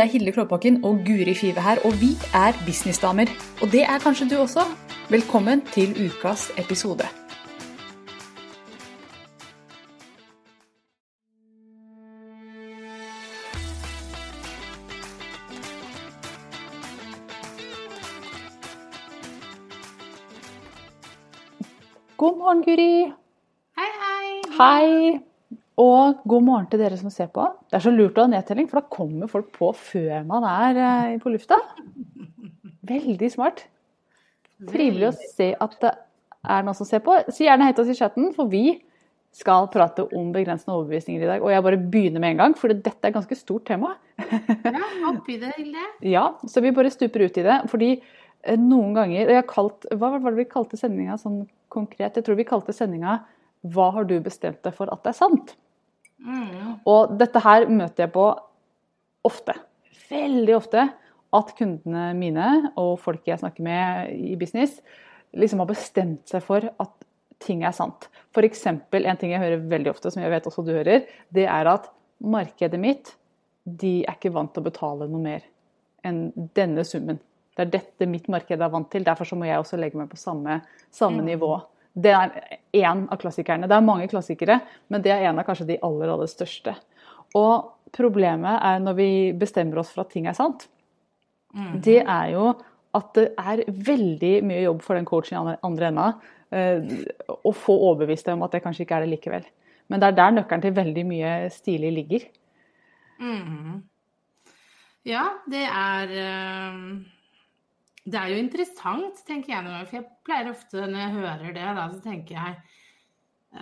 [0.00, 3.26] Det er Hilde Klåbakken og Guri Five her, og vi er businessdamer.
[3.62, 4.60] Og det er kanskje du også.
[5.10, 7.04] Velkommen til ukas episode.
[22.16, 23.12] God morgen, Guri.
[23.78, 24.42] Hei, hei.
[24.60, 25.29] Hei.
[25.80, 27.46] Og god morgen til dere som ser på.
[27.70, 30.80] Det er så lurt å ha nedtelling, for da kommer folk på før man er
[30.84, 31.56] eh, på lufta.
[32.90, 33.64] Veldig smart.
[34.68, 35.92] Trivelig å se at det
[36.50, 37.16] er noen som ser på.
[37.32, 38.80] Si gjerne hei til oss i chatten, for vi
[39.36, 41.44] skal prate om begrensende overbevisninger i dag.
[41.44, 43.94] Og jeg bare begynner med en gang, for dette er et ganske stort tema.
[44.18, 44.82] Ja,
[45.14, 45.86] oppi det, Hilde.
[46.16, 47.60] Ja, så vi bare stuper ut i det.
[47.72, 51.44] Fordi eh, noen ganger og jeg har kalt, Hva var det vi kalte sendinga sånn
[51.72, 52.18] konkret?
[52.18, 53.22] Jeg tror vi kalte sendinga
[53.60, 55.56] 'Hva har du bestemt deg for at det er sant?'
[56.24, 56.80] Mm.
[56.88, 58.26] Og dette her møter jeg på
[59.26, 59.54] ofte.
[60.10, 60.88] Veldig ofte.
[61.32, 64.80] At kundene mine og folk jeg snakker med i business,
[65.38, 67.06] liksom har bestemt seg for at
[67.40, 68.08] ting er sant.
[68.34, 68.66] F.eks.
[68.66, 68.82] en
[69.16, 71.86] ting jeg hører veldig ofte, som jeg vet også du hører, det er at
[72.20, 73.14] markedet mitt
[73.64, 75.46] de er ikke vant til å betale noe mer
[76.04, 77.20] enn denne summen.
[77.54, 80.10] Det er dette mitt marked er vant til, derfor så må jeg også legge meg
[80.10, 81.30] på samme, samme Mm.
[81.30, 81.52] nivå.
[81.94, 83.66] Det er én av klassikerne.
[83.68, 86.76] Det er mange klassikere, men det er en av kanskje de aller, aller største.
[87.34, 90.68] Og problemet er når vi bestemmer oss for at ting er sant,
[91.50, 91.80] Mm.
[91.82, 92.54] det er jo
[92.94, 96.04] at det er veldig mye jobb for den coachen i andre- enda
[96.52, 96.78] eh,
[97.44, 99.44] å få overbevist deg om at det kanskje ikke er det likevel.
[99.88, 102.28] Men det er der nøkkelen til veldig mye stilig ligger.
[103.20, 103.82] Mm.
[105.04, 106.78] Ja, det er eh,
[108.10, 109.86] Det er jo interessant, tenker jeg noen.
[109.88, 112.58] For jeg pleier ofte når jeg hører det, da, så tenker jeg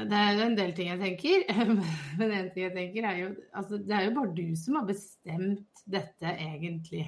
[0.08, 1.44] Det er en del ting jeg tenker,
[2.20, 4.88] men en ting jeg tenker er jo altså, Det er jo bare du som har
[4.88, 7.06] bestemt dette, egentlig.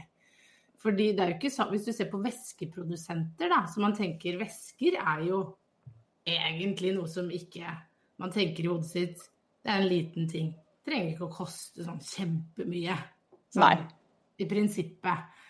[0.80, 4.40] Fordi det er jo ikke sånn, Hvis du ser på væskeprodusenter, da, så man tenker
[4.40, 5.42] væsker er jo
[6.28, 7.68] egentlig noe som ikke
[8.20, 9.28] Man tenker i hodet sitt
[9.60, 10.52] det er en liten ting.
[10.80, 12.94] Det trenger ikke å koste sånn kjempemye.
[13.52, 13.74] Sånn, Nei.
[14.40, 15.42] I prinsippet.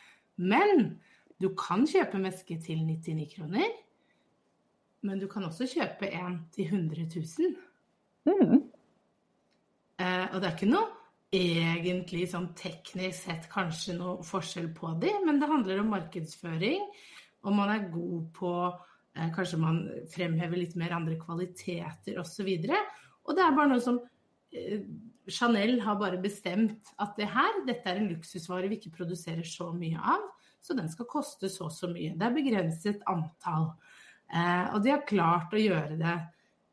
[0.43, 0.97] Men
[1.41, 3.71] du kan kjøpe en veske til 99 kroner.
[5.07, 7.55] Men du kan også kjøpe en til 100 000.
[8.29, 8.59] Mm.
[10.01, 10.89] Eh, og det er ikke noe
[11.31, 16.89] egentlig sånn teknisk sett kanskje noe forskjell på de, men det handler om markedsføring.
[17.47, 22.51] Og man er god på eh, Kanskje man fremhever litt mer andre kvaliteter osv.
[22.51, 24.03] Og det er bare noe som
[24.53, 24.83] eh,
[25.31, 29.71] Chanel har bare bestemt at det her, dette er en luksusvare vi ikke produserer så
[29.73, 30.27] mye av,
[30.61, 32.15] så den skal koste så og så mye.
[32.19, 33.67] Det er begrenset antall.
[34.31, 36.17] Eh, og de har klart å gjøre det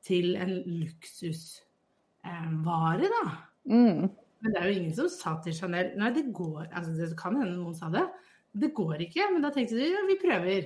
[0.07, 3.23] til en luksusvare, da.
[3.71, 4.01] Mm.
[4.39, 7.35] Men det er jo ingen som sa til Chanel Nei, det går altså Det kan
[7.39, 8.05] hende noen sa det.
[8.53, 9.23] Det går ikke.
[9.33, 10.61] Men da tenkte de ja, vi prøver.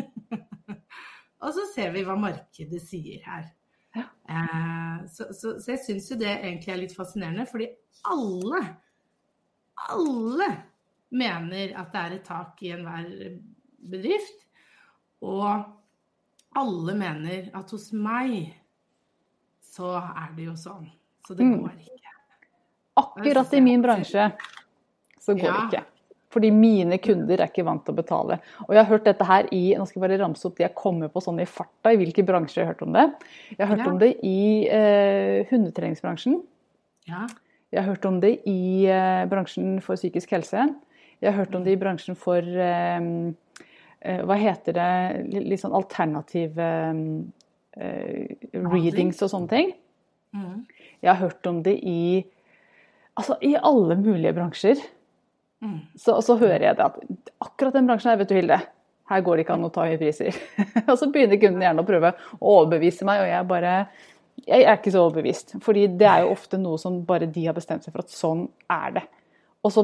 [1.44, 3.44] og så ser vi hva markedet sier her.
[3.96, 4.04] Ja.
[4.30, 7.66] Eh, så, så, så jeg syns jo det egentlig er litt fascinerende, fordi
[8.10, 8.60] alle,
[9.90, 10.48] alle
[11.12, 13.38] mener at det er et tak i enhver
[13.90, 14.46] bedrift.
[15.22, 15.64] Og
[16.56, 18.54] alle mener at hos meg
[19.70, 20.88] så er det jo sånn.
[21.26, 21.60] Så det Mm.
[21.62, 21.96] går ikke.
[22.96, 24.32] Akkurat i min bransje
[25.20, 25.68] så går det Ja.
[25.68, 25.84] ikke.
[26.30, 28.40] Fordi mine kunder er ikke vant til å betale.
[28.68, 30.74] Og jeg har hørt dette her i Nå skal jeg bare ramse opp de jeg
[30.76, 33.14] kommer på sånn i farta, i hvilke bransjer jeg har hørt om det.
[33.58, 33.90] Jeg har hørt Ja.
[33.92, 36.42] om det i eh, hundetreningsbransjen.
[37.06, 37.26] Ja.
[37.72, 40.74] Jeg har hørt om det i eh, bransjen for psykisk helse.
[41.20, 43.08] Jeg har hørt om det i bransjen for eh,
[44.00, 44.90] eh, Hva heter det
[45.36, 46.68] Litt, sånn alternative
[47.76, 49.74] eh, readings og sånne ting.
[50.36, 50.62] Mm.
[51.00, 52.24] Jeg har hørt om det i
[53.18, 54.80] Altså i alle mulige bransjer.
[55.60, 55.80] Mm.
[55.98, 57.00] Så, så hører jeg det at
[57.42, 58.56] akkurat den bransjen her, vet du Hilde,
[59.10, 60.36] her går det ikke an å ta høye priser.
[60.90, 63.74] og så begynner kunden gjerne å prøve å overbevise meg, og jeg bare
[64.46, 65.56] Jeg er ikke så overbevist.
[65.60, 68.46] Fordi det er jo ofte noe som bare de har bestemt seg for at sånn
[68.72, 69.02] er det.
[69.60, 69.82] Og, så,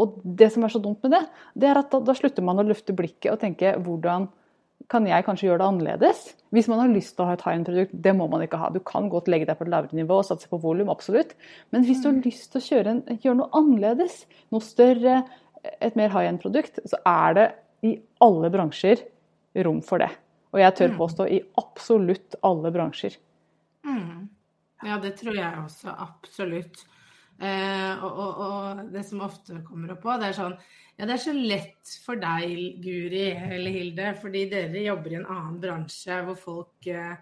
[0.00, 1.24] og det som er så dumt med det,
[1.54, 4.28] det er at da, da slutter man å løfte blikket og tenke hvordan
[4.90, 6.22] kan jeg kanskje gjøre det annerledes?
[6.54, 8.70] Hvis man har lyst til å ha et high-end-produkt, det må man ikke ha.
[8.74, 11.36] Du kan godt legge deg på et lavere nivå og satse på volum, absolutt.
[11.70, 15.20] Men hvis du har lyst til å kjøre en, gjøre noe annerledes, noe større,
[15.60, 17.46] et mer high-end-produkt, så er det
[17.86, 17.94] i
[18.24, 19.04] alle bransjer
[19.66, 20.10] rom for det.
[20.50, 23.14] Og jeg tør påstå i absolutt alle bransjer.
[23.86, 24.26] Mm.
[24.86, 25.92] Ja, det tror jeg også.
[25.92, 26.82] Absolutt.
[27.40, 30.56] Eh, og, og, og det som ofte kommer opp på, det er sånn
[31.00, 35.30] Ja, det er så lett for deg, Guri eller Hilde, fordi dere jobber i en
[35.32, 37.14] annen bransje hvor folk eh,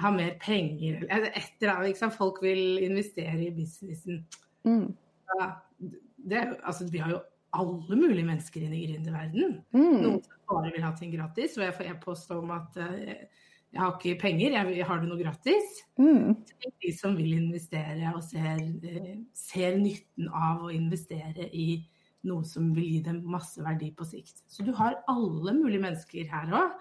[0.00, 1.90] har mer penger eller et eller annet.
[1.92, 2.16] Ikke sant?
[2.16, 4.22] Folk vil investere i businessen.
[4.64, 4.86] Mm.
[5.34, 7.20] Ja, det, altså, Vi har jo
[7.52, 9.58] alle mulige mennesker inn i gründerverdenen.
[9.74, 10.00] Mm.
[10.00, 13.80] Noen som bare vil ha ting gratis, og jeg får e-post om at uh, jeg
[13.80, 15.76] har ikke penger, jeg, har du noe gratis?
[16.00, 16.34] Mm.
[16.82, 21.68] De som vil investere og ser, uh, ser, nytten av å investere i
[22.26, 24.42] noe som vil gi dem masse verdi på sikt.
[24.50, 26.74] Så du har alle mulige mennesker her òg.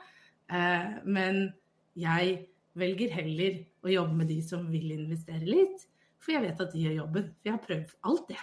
[0.50, 1.44] Uh, men
[2.00, 2.39] jeg
[2.80, 5.86] velger heller å jobbe med de som vil investere litt,
[6.19, 7.30] for jeg vet at de gjør jobben.
[7.38, 8.39] For jeg har prøvd alt, det.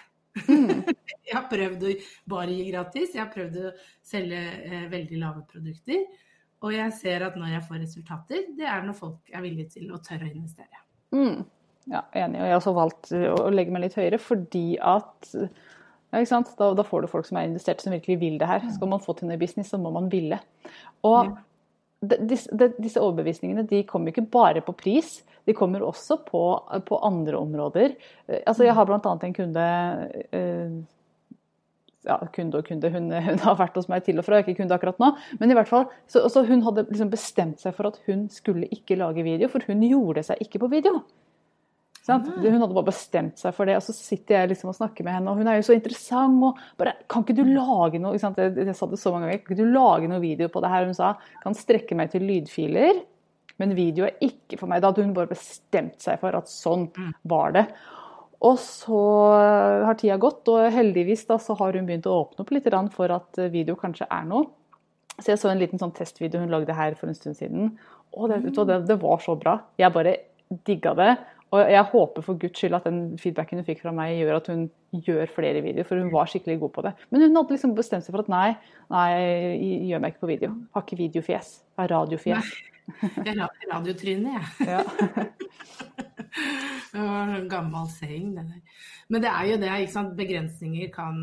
[0.47, 0.95] Mm.
[1.27, 1.91] jeg har prøvd å
[2.31, 3.73] bare gi gratis, jeg har prøvd å
[4.05, 6.07] selge eh, veldig lave produkter.
[6.65, 9.91] Og jeg ser at når jeg får resultater, det er når folk er villige til
[9.93, 10.83] å tørre å investere.
[11.13, 11.43] Mm.
[11.87, 12.41] Ja, enig.
[12.41, 15.29] Og jeg har også valgt å legge meg litt høyere fordi at
[16.11, 18.65] ja, da, da, får du folk som er investert, som virkelig vil det her.
[18.73, 20.39] Skal man få til noe business, så må man ville.
[21.07, 21.35] Og
[22.01, 25.17] disse, disse overbevisningene de kommer ikke bare på pris,
[25.47, 26.43] de kommer også på,
[26.87, 27.95] på andre områder.
[28.43, 28.99] Altså, jeg har bl.a.
[28.99, 29.67] en kunde
[30.35, 30.77] eh,
[32.05, 34.75] ja, kunde og kunde, hun, hun, har vært hos meg til og fra, ikke kunde
[34.75, 35.11] akkurat nå.
[35.41, 38.69] Men i hvert fall, så, så hun hadde liksom bestemt seg for at hun skulle
[38.73, 41.01] ikke lage video, for hun gjorde seg ikke på video.
[42.07, 42.29] Sant?
[42.39, 45.17] Hun hadde bare bestemt seg for det, og så sitter jeg liksom og snakker med
[45.17, 46.39] henne, og hun er jo så interessant.
[46.47, 48.15] og bare, Kan ikke du lage noe?
[48.15, 50.71] Jeg, jeg sa det så mange ganger, kan ikke du lage noe video på det
[50.71, 50.87] her?
[50.87, 53.03] Hun sa kan strekke meg til lydfiler,
[53.59, 54.79] men video er ikke for meg.
[54.79, 56.87] Da hadde hun bare bestemt seg for at sånn
[57.27, 57.67] var det.
[58.45, 59.01] Og så
[59.87, 63.13] har tida gått, og heldigvis da så har hun begynt å åpne opp litt for
[63.15, 64.51] at video kanskje er noe.
[65.17, 67.71] Så jeg så en liten sånn testvideo hun lagde her for en stund siden.
[68.13, 69.57] Og det, det, det var så bra.
[69.81, 70.13] Jeg bare
[70.67, 71.15] digga det.
[71.55, 74.49] Og jeg håper for guds skyld at den feedbacken hun fikk fra meg, gjør at
[74.51, 74.65] hun
[75.05, 76.93] gjør flere videoer, for hun var skikkelig god på det.
[77.09, 78.49] Men hun hadde liksom bestemt seg for at nei,
[78.91, 79.11] nei,
[79.87, 80.57] gjør meg ikke på video.
[80.75, 81.53] Har ikke videofjes.
[81.79, 82.51] Har radiofjes.
[83.15, 84.67] Jeg er radiotryne, jeg.
[84.67, 84.83] Ja.
[86.97, 88.79] det var en gammel saying, det der.
[89.07, 90.15] Men det er jo det, ikke sant.
[90.17, 91.21] Begrensninger kan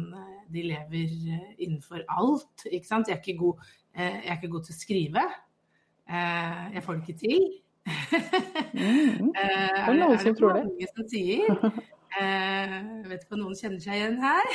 [0.54, 1.14] De lever
[1.58, 3.08] innenfor alt, ikke sant.
[3.08, 3.66] Jeg er ikke god,
[3.96, 5.24] eh, jeg er ikke god til å skrive.
[6.04, 7.44] Eh, jeg får det ikke til
[8.76, 9.32] mm.
[9.34, 10.64] Det er som tror det.
[10.68, 11.58] Mange som sier.
[12.14, 14.50] Jeg vet ikke om noen kjenner seg igjen her.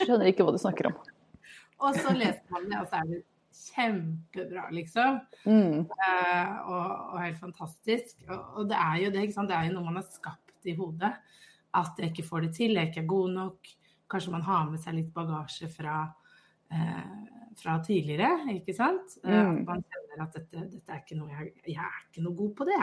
[0.00, 0.96] Skjønner ikke hva du snakker om.
[1.86, 3.20] Og så leser man det, og så er det
[3.60, 5.20] kjempebra, liksom.
[5.44, 5.84] Mm.
[5.84, 8.16] Eh, og, og, helt fantastisk.
[8.28, 9.52] Og, og, det er jo det, ikke sant.
[9.52, 11.12] Det er jo noe man har skapt i hodet.
[11.76, 13.74] At jeg ikke får det til, jeg ikke er god nok.
[14.10, 16.00] Kanskje man har med seg litt bagasje fra
[16.72, 17.30] eh,
[17.60, 19.18] fra tidligere, ikke sant.
[19.24, 19.60] Eh, mm.
[19.68, 22.66] Man kjenner at dette, dette, er ikke noe jeg, jeg er ikke noe god på
[22.68, 22.80] det.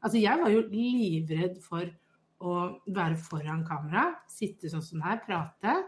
[0.00, 1.92] Altså, jeg var jo livredd for
[2.36, 2.56] å
[2.92, 5.78] være foran kamera, sitte sånn som her, prate.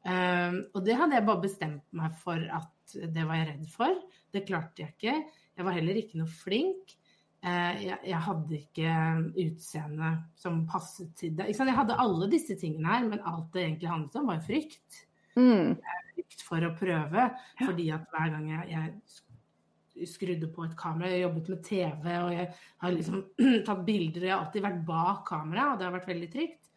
[0.00, 4.00] Um, og det hadde jeg bare bestemt meg for at det var jeg redd for.
[4.32, 5.16] Det klarte jeg ikke.
[5.58, 6.96] Jeg var heller ikke noe flink.
[7.40, 8.96] Uh, jeg, jeg, hadde ikke
[9.44, 10.10] utseende
[10.40, 11.50] som passet til det.
[11.52, 15.02] Jeg hadde alle disse tingene her, men alt det egentlig handlet om, var frykt.
[15.36, 15.76] Mm.
[16.14, 17.26] Frykt for å prøve.
[17.28, 17.66] Ja.
[17.66, 22.30] Fordi at hver gang jeg, jeg, skrudde på et kamera, jeg jobbet med TV og
[22.32, 22.44] jeg
[22.80, 23.24] har liksom
[23.68, 26.69] tatt bilder, og jeg har alltid vært bak kamera, og det har vært veldig trygt.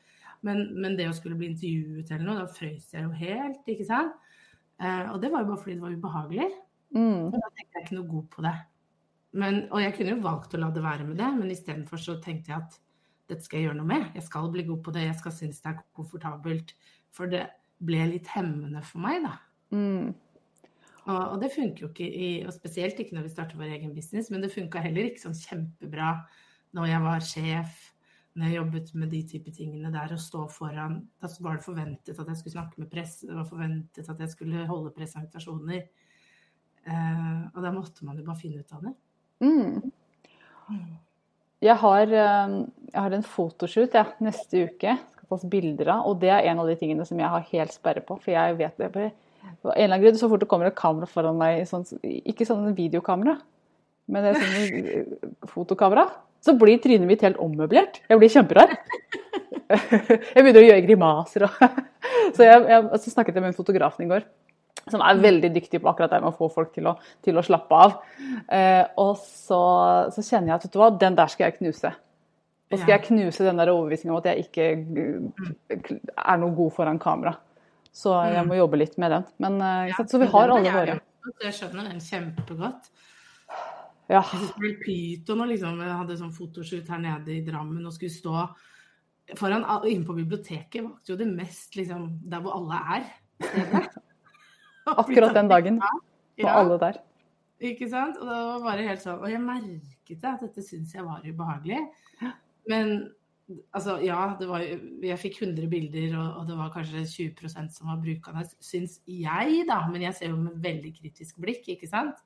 [0.43, 3.87] Men, men det å skulle bli intervjuet eller noe, da frøs jeg jo helt, ikke
[3.87, 4.15] sant.
[4.81, 6.49] Eh, og det var jo bare fordi det var ubehagelig.
[6.93, 7.29] Mm.
[7.29, 8.55] Og da tenkte jeg ikke noe god på det.
[9.39, 12.19] Men, og jeg kunne jo valgt å la det være med det, men istedenfor så
[12.21, 12.79] tenkte jeg at
[13.31, 14.09] dette skal jeg gjøre noe med.
[14.19, 16.75] Jeg skal bli god på det, jeg skal synes det er komfortabelt.
[17.13, 17.47] For det,
[17.83, 19.33] ble litt hemmende for meg, da.
[19.73, 20.13] Mm.
[21.03, 23.95] Og, og, det funker jo ikke, i, og spesielt ikke når vi starter vår egen
[23.95, 26.15] business, men det funka heller ikke sånn kjempebra
[26.77, 27.81] når jeg var sjef,
[28.33, 32.17] når jeg jobbet med de type tingene der, å stå foran Da var det forventet
[32.17, 35.85] at jeg skulle snakke med press, det var forventet at jeg skulle holde presentasjoner.
[36.83, 38.93] Uh, og da måtte man jo bare finne ut av det.
[39.43, 39.91] Mm.
[41.63, 42.55] Jeg, har, eh,
[42.89, 46.07] jeg har en fotoshoot ja, neste uke skal tas bilder av.
[46.09, 48.17] Og det er en av de tingene som jeg har helt sperre på.
[48.21, 51.07] For jeg vet det bare en eller annen grunn, Så fort det kommer et kamera
[51.07, 53.37] foran meg, sånn, ikke sånn videokamera,
[54.07, 56.07] men er sånn eh, fotokamera,
[56.43, 58.01] så blir trynet mitt helt ommøblert.
[58.09, 58.75] Jeg blir kjemperar.
[59.73, 61.53] Jeg begynner å gjøre grimaser og
[62.35, 64.25] Så jeg, jeg så snakket jeg med en fotograf i går
[64.91, 67.43] som er veldig dyktig på akkurat det med å få folk til å, til å
[67.45, 67.93] slappe av.
[68.51, 69.59] Eh, og så,
[70.11, 71.93] så, kjenner jeg at vet du hva, den der skal jeg knuse.
[72.73, 74.67] Og skal jeg knuse den der overbevisninga om at jeg ikke
[75.77, 77.35] er noe god foran kamera.
[77.93, 78.49] Så jeg mm.
[78.49, 79.27] må jobbe litt med den.
[79.45, 80.99] Men, eh, så vi har alle våre.
[81.45, 82.91] Jeg skjønner den kjempegodt.
[84.13, 84.21] Ja.
[84.61, 88.43] Jeg Pyton og liksom, jeg hadde sånn fotoshoot her nede i Drammen og skulle stå
[89.39, 90.83] foran inne på biblioteket.
[90.83, 93.09] Valgte jo det mest liksom, der hvor alle er.
[95.01, 95.81] Akkurat den dagen.
[96.37, 96.59] Ja.
[96.59, 97.01] alle der.
[97.63, 98.19] Ikke sant?
[98.19, 101.25] Og det var bare helt sånn Og jeg merket det, at dette syns jeg var
[101.25, 101.83] ubehagelig.
[102.69, 102.97] Men
[103.75, 107.89] Altså, ja, det var, jeg fikk 100 bilder, og, og det var kanskje 20% som
[107.91, 109.81] var brukende, syns jeg, da.
[109.91, 112.21] Men jeg ser jo med veldig kritisk blikk, ikke sant.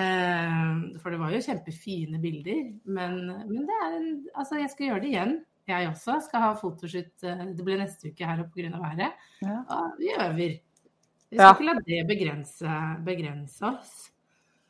[0.00, 2.60] Eh, for det var jo kjempefine bilder.
[2.84, 3.18] Men,
[3.50, 5.36] men, det er en Altså, jeg skal gjøre det igjen.
[5.70, 7.12] Jeg også skal ha fotoshoot.
[7.24, 8.70] eh, Det blir neste uke her pga.
[8.80, 9.12] været.
[9.42, 9.58] Ja.
[9.68, 10.56] Og vi øver.
[11.30, 11.52] Vi skal Ja.
[11.52, 14.10] ikke la det begrense, begrense oss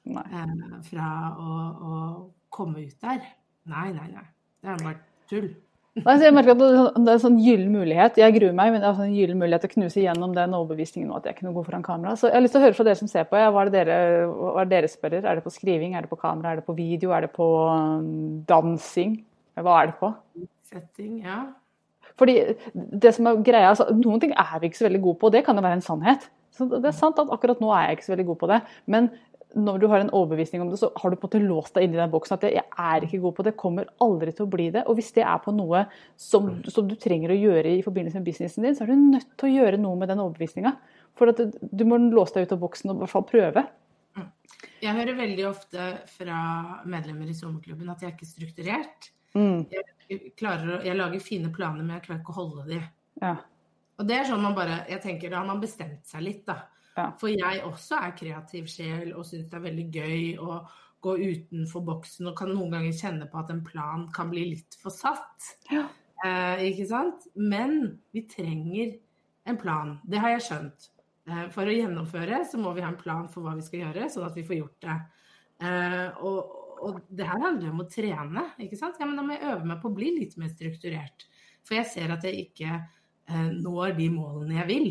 [0.07, 1.09] eh, fra
[1.39, 1.55] å,
[1.91, 3.23] å komme ut der.
[3.67, 4.27] Nei, nei, nei.
[4.61, 5.55] Det er bare tull.
[6.01, 8.19] Nei, så jeg merker at det er en sånn gyllen mulighet.
[8.21, 10.57] Jeg gruer meg, men det er en sånn gyllen mulighet til å knuse gjennom den
[10.57, 12.15] overbevisningen om at jeg ikke er noe god foran kamera.
[12.17, 13.39] Så jeg har lyst til å høre fra dere som ser på.
[13.41, 13.99] Ja, hva, er det dere,
[14.31, 15.17] hva er det dere spør?
[15.21, 17.49] Er det på skriving, er det på kamera, er det på video, er det på
[17.69, 18.11] um,
[18.49, 19.19] dansing?
[19.61, 20.13] Hva er det på?
[20.71, 21.41] Setting, ja.
[22.21, 22.37] Fordi
[22.75, 25.37] det som er greia, altså, Noen ting er vi ikke så veldig gode på, og
[25.37, 26.29] det kan jo være en sannhet.
[26.57, 28.61] Så Det er sant at akkurat nå er jeg ikke så veldig god på det.
[28.91, 29.11] Men
[29.55, 31.85] når du har en overbevisning om det, så har du på en måte låst deg
[31.89, 34.51] inn i den boksen at jeg er ikke god på det, kommer aldri til å
[34.53, 34.85] bli det.
[34.87, 35.85] Og hvis det er på noe
[36.17, 39.29] som, som du trenger å gjøre i forbindelse med businessen din, så er du nødt
[39.41, 40.77] til å gjøre noe med den overbevisninga.
[41.19, 43.67] For at du- du må låse deg ut av boksen og i hvert fall prøve.
[44.81, 46.37] Jeg hører veldig ofte fra
[46.89, 49.11] medlemmer i sommerklubben at jeg er ikke strukturert.
[49.35, 49.67] Mm.
[50.09, 52.81] Jeg, klarer, jeg lager fine planer, men jeg klarer ikke å holde de.
[53.23, 53.37] Ja.
[54.01, 56.63] Og det er sånn man bare Jeg tenker da har man bestemt seg litt, da.
[56.97, 57.11] Ja.
[57.21, 60.61] For jeg også er kreativ sjel og syns det er veldig gøy å
[61.01, 64.77] gå utenfor boksen og kan noen ganger kjenne på at en plan kan bli litt
[64.83, 65.55] for satt.
[65.73, 65.87] Ja.
[66.27, 67.29] Eh, ikke sant?
[67.35, 67.79] Men
[68.13, 68.99] vi trenger
[69.49, 69.95] en plan.
[70.05, 70.91] Det har jeg skjønt.
[71.31, 74.11] Eh, for å gjennomføre så må vi ha en plan for hva vi skal gjøre,
[74.13, 74.99] sånn at vi får gjort det.
[75.61, 79.01] Eh, og, og det her handler om å trene, ikke sant?
[79.01, 81.29] Ja, men da må jeg øve meg på å bli litt mer strukturert.
[81.67, 84.91] For jeg ser at jeg ikke eh, når de målene jeg vil.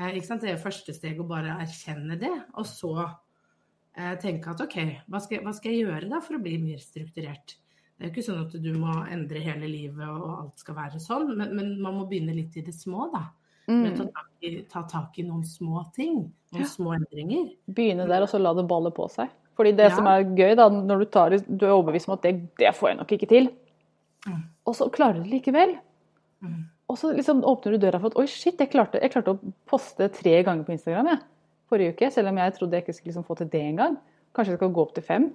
[0.00, 0.40] Eh, ikke sant?
[0.42, 4.78] Det er jo første steg å bare erkjenne det, og så eh, tenke at OK,
[5.12, 7.56] hva skal, hva skal jeg gjøre da for å bli mer strukturert?
[8.00, 11.00] Det er jo ikke sånn at du må endre hele livet og alt skal være
[11.04, 13.26] sånn, men, men man må begynne litt i det små, da.
[13.70, 13.84] Mm.
[13.94, 16.24] ta tak i, ta tak i noen små ting.
[16.50, 16.66] Noen Ja.
[16.66, 17.52] små endringer.
[17.70, 19.28] Begynne der, og så la det balle på seg.
[19.54, 19.94] Fordi det Ja.
[19.94, 22.88] som er gøy, da, når du, tar, du er overbevist om at det, det får
[22.88, 23.50] jeg nok ikke til,
[24.26, 24.42] Mm.
[24.66, 25.78] og så klarer du det likevel.
[26.42, 26.64] Mm.
[26.90, 29.52] Og så liksom åpner du døra for at oi, shit, jeg klarte, jeg klarte å
[29.70, 31.22] poste tre ganger på Instagram jeg,
[31.70, 32.10] forrige uke.
[32.14, 33.96] Selv om jeg trodde jeg ikke skulle liksom få til det engang.
[34.36, 35.30] Kanskje jeg skal gå opp til fem.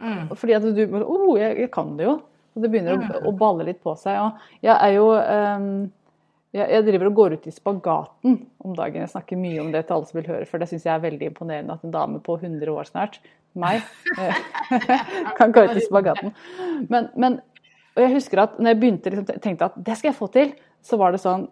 [0.00, 0.32] Mm.
[0.38, 2.18] Fordi at du bare oh, jeg, jeg kan det jo.
[2.56, 3.28] Og det begynner å, Mm.
[3.28, 4.18] å balle litt på seg.
[4.24, 5.68] Og jeg er jo um,
[6.56, 9.02] jeg, driver og går ut i spagaten om dagen.
[9.04, 11.04] Jeg snakker mye om det til alle som vil høre, for det syns jeg er
[11.04, 13.20] veldig imponerende at en dame på 100 år snart,
[13.58, 13.84] meg,
[15.38, 16.32] kan gå ut i spagaten.
[16.88, 17.40] Men, men
[17.98, 20.52] og jeg husker at når jeg begynte liksom, tenkte at det skal jeg få til,
[20.82, 21.48] så var det sånn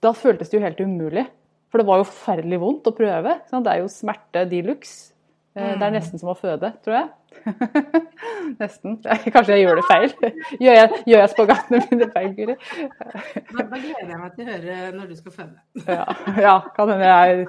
[0.00, 1.26] Da føltes det jo helt umulig.
[1.70, 3.40] For det var jo forferdelig vondt å prøve.
[3.50, 3.64] Sånn?
[3.66, 5.10] Det er jo smerte de luxe.
[5.56, 5.94] Eh, Det er Mm.
[5.98, 7.08] nesten som å føde, tror jeg.
[8.60, 8.96] nesten.
[9.34, 10.14] Kanskje jeg gjør det feil.
[10.64, 12.54] Gjør jeg, gjør jeg spagatene mine feil, Guri?
[12.54, 15.58] Da, da gleder jeg meg til å høre når du skal føde.
[15.88, 16.06] Ja,
[16.40, 17.46] ja, kan hende jeg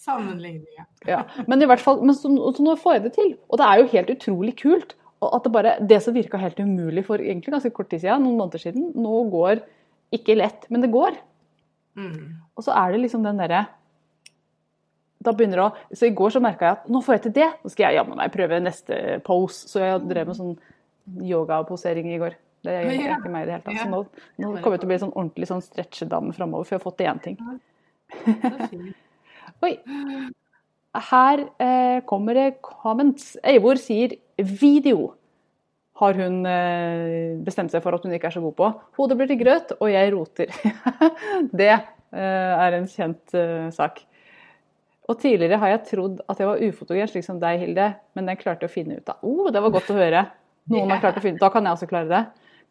[0.00, 0.86] Sammenligninga.
[1.08, 1.22] ja.
[1.46, 3.32] Men i hvert fall, men så, så nå får jeg det til.
[3.50, 4.94] Og det er jo helt utrolig kult.
[5.24, 8.24] Og at det bare, det som virka helt umulig for egentlig ganske kort tid siden,
[8.26, 9.62] noen måneder siden, nå går
[10.16, 11.16] ikke lett, men det går.
[11.98, 12.36] Mm.
[12.56, 13.66] Og så er det liksom den derre
[15.24, 17.34] da begynner det å, Så i går så merka jeg at nå får jeg til
[17.38, 19.68] det, nå skal jeg jammen meg prøve neste pose.
[19.70, 20.56] Så jeg drev med sånn
[21.24, 22.36] yogaposering i går.
[22.64, 23.16] Det er Ja.
[23.18, 23.80] ikke meg i det hele tatt.
[23.80, 24.02] Så nå,
[24.40, 26.98] nå kommer jeg til å bli sånn ordentlig sånn stretchedame framover, for jeg har fått
[26.98, 27.36] til én ting.
[29.64, 29.78] Oi.
[30.94, 33.36] Her eh, kommer det comments.
[33.44, 35.14] Eivor sier video
[36.00, 38.70] har hun eh, bestemt seg for at hun ikke er så god på.
[38.98, 40.50] Hodet blir til grøt, og jeg roter.
[41.60, 44.00] det eh, er en kjent eh, sak.
[45.04, 48.40] Og tidligere har jeg trodd at jeg var ufotogen, slik som deg, Hilde, men den
[48.40, 49.20] klarte jeg å finne ut av.
[49.22, 50.24] Oh, det var godt å høre.
[50.72, 51.44] Noen har klart å finne ut.
[51.44, 52.22] Da kan jeg også klare det.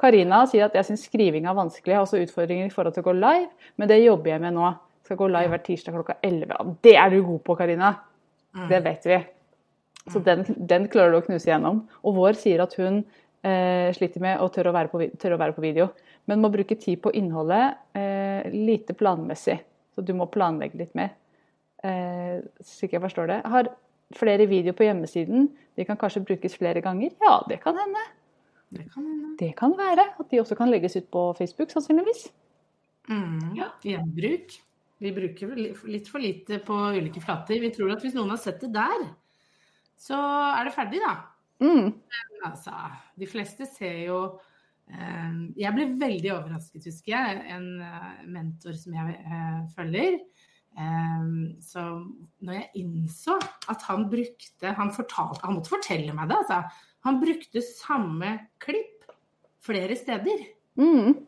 [0.01, 1.93] Karina sier at jeg syns skriving er vanskelig.
[1.93, 4.57] Jeg har også utfordringer i forhold til å gå live, men det jobber jeg med
[4.57, 4.71] nå.
[5.05, 6.73] Skal gå live hver tirsdag klokka 11.
[6.83, 7.93] Det er du god på, Karina.
[8.69, 9.21] Det vet vi.
[10.11, 11.85] Så den, den klarer du å knuse gjennom.
[12.03, 13.01] Og vår sier at hun
[13.45, 15.89] eh, sliter med å tørre å, være på, tørre å være på video.
[16.27, 19.59] Men må bruke tid på innholdet, eh, lite planmessig.
[19.95, 21.13] Så du må planlegge litt mer.
[21.83, 23.39] Eh, slik jeg forstår det.
[23.53, 23.71] Har
[24.17, 25.49] flere videoer på hjemmesiden.
[25.77, 27.15] De kan kanskje brukes flere ganger?
[27.23, 28.03] Ja, det kan hende.
[28.73, 29.33] Det kan hende.
[29.39, 32.27] Det kan være at de også kan legges ut på Facebook, sannsynligvis.
[33.09, 33.55] Mm.
[33.59, 33.71] Ja.
[33.83, 34.55] Gjenbruk.
[35.03, 35.57] Vi bruker
[35.91, 37.59] litt for lite på ulike flater.
[37.59, 39.09] Vi tror at hvis noen har sett det der,
[40.03, 40.19] så
[40.53, 41.13] er det ferdig, da.
[41.63, 41.93] Mm.
[42.43, 42.73] Altså,
[43.19, 44.17] de fleste ser jo
[44.91, 47.43] eh, Jeg ble veldig overrasket, husker jeg.
[47.55, 50.17] En eh, mentor som jeg eh, følger.
[50.73, 51.29] Eh,
[51.63, 51.85] så
[52.43, 53.37] når jeg innså
[53.69, 56.89] at han brukte Han fortalte, han måtte fortelle meg det, altså.
[57.07, 58.33] Han brukte samme
[58.63, 59.07] klipp
[59.63, 60.43] flere steder.
[60.79, 61.21] Mm.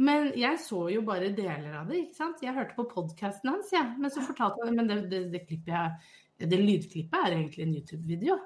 [0.00, 2.42] Men jeg så jo bare deler av det, ikke sant.
[2.42, 3.84] Jeg hørte på podkasten hans, jeg.
[3.84, 3.98] Ja.
[4.00, 5.94] Men så fortalte han Men det, det, det klippet jeg
[6.48, 8.38] Det lydklippet er egentlig en YouTube-video.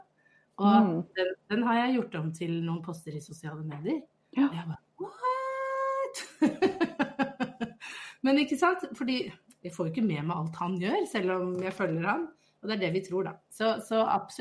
[0.58, 1.02] Og Mm.
[1.18, 4.00] den, den har jeg gjort om til noen poster i sosiale medier.
[4.36, 4.48] Ja.
[4.48, 6.16] Og jeg bare What?!
[8.24, 8.84] Men ikke sant?
[8.96, 9.18] Fordi
[9.64, 12.28] jeg får jo ikke med meg alt han gjør, selv om jeg følger han.
[12.62, 13.32] Og det er det vi tror, da.
[13.52, 13.98] Så, så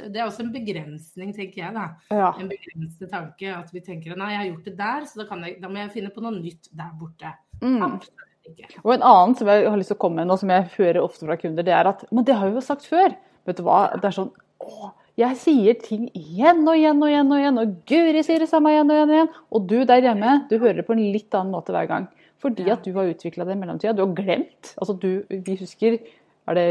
[0.07, 1.89] det er også en begrensning, tenker jeg, da.
[2.13, 2.29] Ja.
[2.39, 3.50] En begrensende tanke.
[3.51, 5.81] At vi tenker nei, jeg har gjort det der, så da, kan jeg, da må
[5.81, 7.33] jeg finne på noe nytt der borte.
[7.60, 7.81] Mm.
[7.89, 8.69] Absolutt ikke.
[8.86, 11.01] Og en annen som jeg har lyst til å komme med nå, som jeg hører
[11.03, 13.17] ofte fra kunder, det er at Men det har jeg jo sagt før.
[13.47, 13.85] Vet du hva?
[14.00, 14.31] Det er sånn
[14.63, 18.50] Å, jeg sier ting igjen og igjen og igjen og igjen, og Guri sier det
[18.50, 19.31] samme igjen og igjen og igjen.
[19.53, 22.07] Og du der hjemme, du hører det på en litt annen måte hver gang.
[22.43, 23.93] Fordi at du har utvikla det i mellomtida.
[23.95, 24.73] Du har glemt.
[24.77, 26.00] Altså du, vi husker
[26.43, 26.65] Er det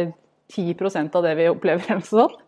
[0.53, 2.43] 10% av det vi opplever eller noe sånt?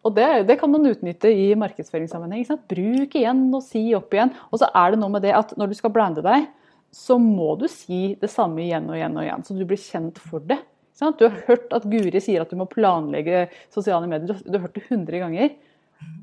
[0.00, 2.46] Og det, det kan man utnytte i markedsføringssammenheng.
[2.70, 4.32] Bruk igjen og si opp igjen.
[4.48, 6.46] Og så er det noe med det at når du skal blande deg,
[6.90, 10.18] så må du si det samme igjen og igjen og igjen, så du blir kjent
[10.18, 10.58] for det.
[10.98, 14.26] Du har hørt at Guri sier at du må planlegge sosiale medier.
[14.44, 15.50] Du har- hørt det 100 ganger.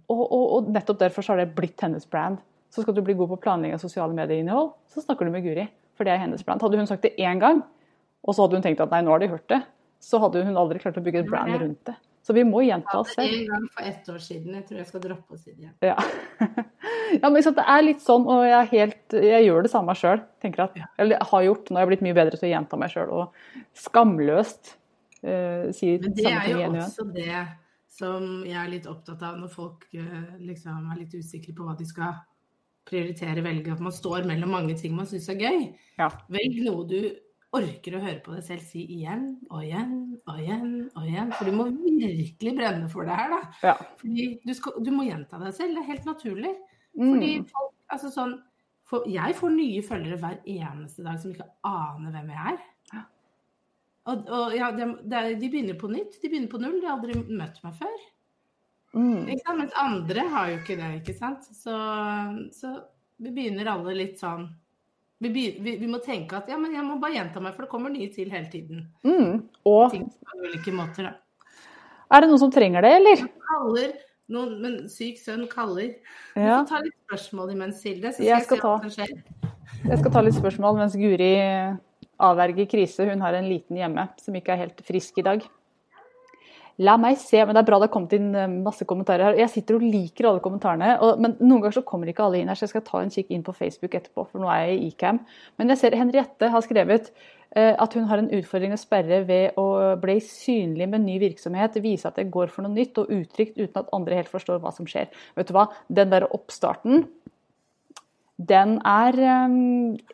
[0.10, 2.38] Og, og, og nettopp derfor så har det blitt hennes brand.
[2.74, 5.68] Så skal du bli god på planlegging av sosiale medieinnhold, så snakker du med Guri.
[5.98, 6.62] For det er hennes brand.
[6.62, 7.64] Hadde hun sagt det én gang,
[8.24, 9.62] og så hadde hun tenkt at nei, nå har de hørt det,
[10.04, 11.96] så hadde hun aldri klart å bygge et brand rundt det.
[12.28, 13.32] Så vi må gjenta oss selv.
[13.32, 14.56] En gang for ett år siden.
[14.58, 15.76] Jeg tror jeg skal droppe å si det igjen.
[15.80, 15.94] Ja.
[17.22, 20.26] ja, men Det er litt sånn, og jeg, er helt, jeg gjør det samme sjøl.
[20.44, 21.72] Eller har gjort.
[21.72, 23.14] Nå har jeg blitt mye bedre til å gjenta meg sjøl.
[23.16, 24.74] Og skamløst
[25.24, 26.84] uh, sier Men det er jo igjen og igjen.
[26.84, 27.46] også det
[27.98, 31.74] som jeg er litt opptatt av når folk eh, liksom er litt usikre på hva
[31.80, 32.20] de skal
[32.88, 33.72] prioritere, velge.
[33.72, 35.64] At man står mellom mange ting man syns er gøy.
[35.96, 36.12] Ja.
[36.28, 37.00] Velg noe du
[37.56, 39.94] orker å høre på deg selv si igjen og igjen
[40.28, 41.30] og igjen og igjen.
[41.38, 43.40] For du må virkelig brenne for det her, da.
[43.64, 43.76] Ja.
[44.02, 45.78] Fordi du, skal, du må gjenta deg selv.
[45.78, 46.56] Det er helt naturlig.
[46.98, 47.46] Fordi Mm.
[47.52, 48.36] folk, altså sånn,
[48.88, 53.02] for jeg får nye følgere hver eneste dag som ikke aner hvem jeg er.
[54.08, 54.86] Og, og ja, de,
[55.36, 56.16] de begynner på nytt.
[56.22, 56.78] De begynner på null.
[56.80, 57.98] De har aldri møtt meg før.
[58.96, 59.28] Mm.
[59.28, 59.60] Ikke sant?
[59.60, 61.44] Mens andre har jo ikke det, ikke sant.
[61.52, 61.76] Så,
[62.56, 62.72] så
[63.20, 64.48] vi begynner alle litt sånn
[65.20, 67.72] vi, vi, vi må tenke at ja, men jeg må bare gjenta meg, for det
[67.72, 68.84] kommer nye til hele tiden.
[69.08, 69.40] Mm.
[69.66, 71.48] Og Ting på ulike måter, da.
[72.14, 73.26] er det noen som trenger det, eller?
[73.48, 73.96] Kaller
[74.34, 75.96] noen, men syk sønn kaller.
[76.36, 79.10] Du får ta litt spørsmål imens, Silde, så skal jeg, skal ta.
[79.88, 81.34] Jeg skal ta litt spørsmål mens Guri
[82.18, 83.06] avverger krise.
[83.10, 85.46] Hun har en liten hjemme som ikke er helt frisk i dag.
[86.78, 89.40] La meg se, men Det er bra det har kommet inn eh, masse kommentarer her.
[89.42, 92.52] Jeg sitter og liker alle kommentarene, og, men noen ganger så kommer ikke alle inn
[92.52, 94.78] her, så jeg skal ta en kikk inn på Facebook etterpå, for nå er jeg
[94.78, 95.24] i Ecam.
[95.58, 97.10] Men jeg ser Henriette har skrevet
[97.58, 99.66] eh, at hun har en utfordring å sperre ved å
[100.04, 103.82] bli synlig med ny virksomhet, vise at det går for noe nytt og utrygt uten
[103.82, 105.10] at andre helt forstår hva som skjer.
[105.40, 107.08] Vet du hva, Den der oppstarten
[108.38, 109.16] den er,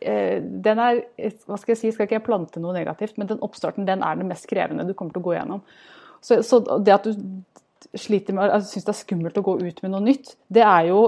[0.00, 1.02] eh, den er
[1.44, 4.16] Hva skal jeg si, skal ikke jeg plante noe negativt, men den oppstarten den er
[4.16, 5.60] den mest krevende du kommer til å gå gjennom.
[6.24, 9.82] Så, så det at du sliter med, altså, syns det er skummelt å gå ut
[9.84, 11.00] med noe nytt, det er jo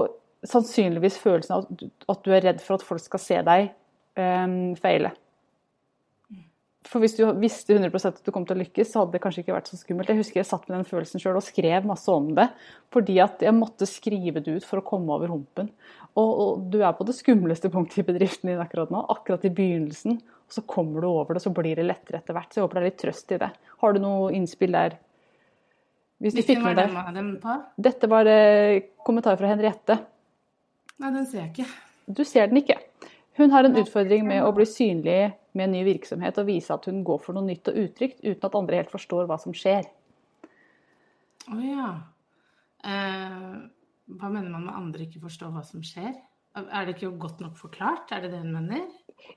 [0.47, 3.71] sannsynligvis følelsen av at du, at du er redd for at folk skal se deg
[4.19, 5.15] um, feile.
[6.87, 9.41] For hvis du visste 100% at du kom til å lykkes, så hadde det kanskje
[9.43, 10.11] ikke vært så skummelt.
[10.11, 12.45] Jeg husker jeg satt med den følelsen sjøl og skrev masse om det.
[12.95, 15.67] Fordi at jeg måtte skrive det ut for å komme over humpen.
[16.13, 19.03] Og, og du er på det skumleste punktet i bedriften din akkurat nå.
[19.11, 20.21] Akkurat i begynnelsen.
[20.47, 22.53] Og så kommer du over det, så blir det lettere etter hvert.
[22.53, 23.51] Så jeg håper det er litt trøst i det.
[23.83, 24.95] Har du noe innspill der?
[26.23, 26.93] Hvis du fikk med deg.
[27.77, 29.99] Dette var eh, kommentar fra Henriette.
[30.97, 31.67] Nei, den ser jeg ikke.
[32.07, 32.79] Du ser den ikke.
[33.37, 35.19] Hun har en utfordring med å bli synlig
[35.53, 38.49] med en ny virksomhet og vise at hun går for noe nytt og utrygt, uten
[38.49, 39.85] at andre helt forstår hva som skjer.
[41.53, 41.91] Å ja.
[42.81, 43.53] Eh,
[44.17, 46.15] hva mener man med andre ikke forstår hva som skjer?
[46.71, 48.11] Er det ikke godt nok forklart?
[48.11, 48.85] Er det det hun mener?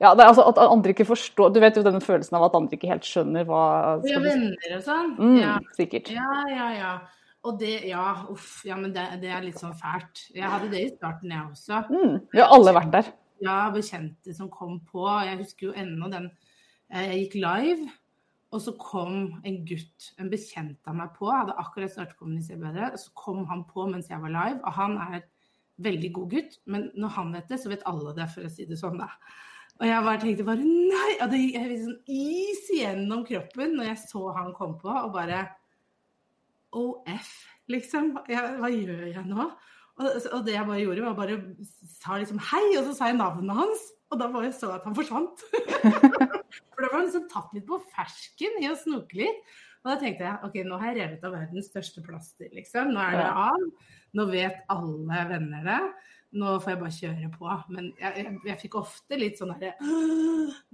[0.01, 2.57] Ja, det er altså At andre ikke forstår Du vet jo denne følelsen av at
[2.59, 3.63] andre ikke helt skjønner hva
[4.05, 5.15] Vi har venner og sånn?
[5.19, 5.55] Mm, Ja.
[5.77, 6.11] Sikkert.
[6.13, 6.93] ja, ja, ja.
[7.49, 8.61] Og det, ja, uff.
[8.69, 10.27] Ja, men det, det er litt sånn fælt.
[10.37, 11.79] Jeg hadde det i starten, jeg også.
[11.89, 13.09] Mm, vi har alle vært der.
[13.41, 15.07] Ja, bekjente som kom på.
[15.25, 16.27] Jeg husker jo ennå den
[16.93, 17.89] eh, Jeg gikk live,
[18.53, 21.31] og så kom en gutt, en bekjent av meg, på.
[21.33, 22.91] Jeg hadde akkurat startet å kommunisere bedre.
[23.01, 25.25] Så kom han på mens jeg var live, og han er
[25.85, 26.59] veldig god gutt.
[26.71, 29.11] Men når han vet det, så vet alle det, for å si det sånn, da.
[29.81, 31.13] Og jeg bare tenkte bare nei!
[31.25, 35.47] Og det gikk sånn is gjennom kroppen når jeg så han kom på, og bare
[36.77, 37.31] OF,
[37.73, 38.13] liksom.
[38.31, 39.47] Jeg, hva gjør jeg nå?
[40.01, 41.41] Og, og det jeg bare gjorde, var bare
[42.01, 43.89] sa liksom hei, og så sa jeg navnet hans.
[44.11, 45.43] Og da bare så jeg at han forsvant.
[46.75, 49.43] For da var han liksom tatt litt på fersken i å snoke litt.
[49.81, 52.93] Og da tenkte jeg ok, nå har jeg revet av verdens største plaster, liksom.
[52.93, 53.67] Nå er det av.
[54.17, 55.81] Nå vet alle venner det.
[56.41, 57.55] nå får jeg bare kjøre på.
[57.75, 59.75] Men jeg, jeg, jeg fikk ofte litt sånn derre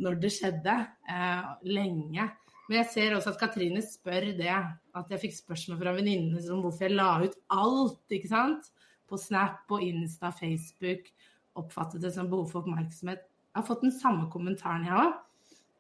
[0.05, 0.77] Når det skjedde.
[1.13, 2.29] Eh, lenge.
[2.67, 4.57] Men jeg ser også at Katrine spør det.
[4.97, 8.73] At jeg fikk spørsmål fra venninnene om hvorfor jeg la ut alt, ikke sant.
[9.07, 11.13] På Snap og Insta, Facebook.
[11.57, 13.23] Oppfattet det som behov for oppmerksomhet.
[13.23, 15.15] Jeg har fått den samme kommentaren, jeg òg.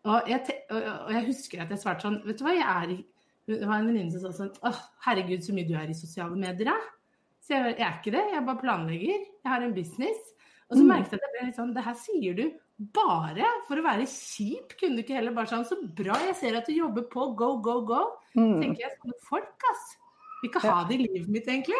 [0.06, 0.30] Og,
[0.70, 2.92] og, jeg husker at jeg svarte sånn Vet du hva, jeg er
[3.48, 4.70] Det var en venninne som sa sånn Å,
[5.02, 6.76] herregud, så mye du er i sosiale medier, da.
[7.46, 8.24] Så jeg, jeg er ikke det.
[8.32, 9.26] Jeg bare planlegger.
[9.44, 10.32] Jeg har en business.
[10.66, 10.88] Og så mm.
[10.90, 12.46] merket jeg at det ble litt sånn Det her sier du
[12.96, 14.74] bare for å være kjip.
[14.80, 17.30] Kunne du ikke heller bare sånn Så bra, jeg ser at du jobber på.
[17.38, 18.02] Go, go, go.
[18.34, 18.58] Mm.
[18.64, 19.86] tenker jeg sånne folk, ass.
[20.42, 21.78] Vil ikke ha det i livet mitt, egentlig.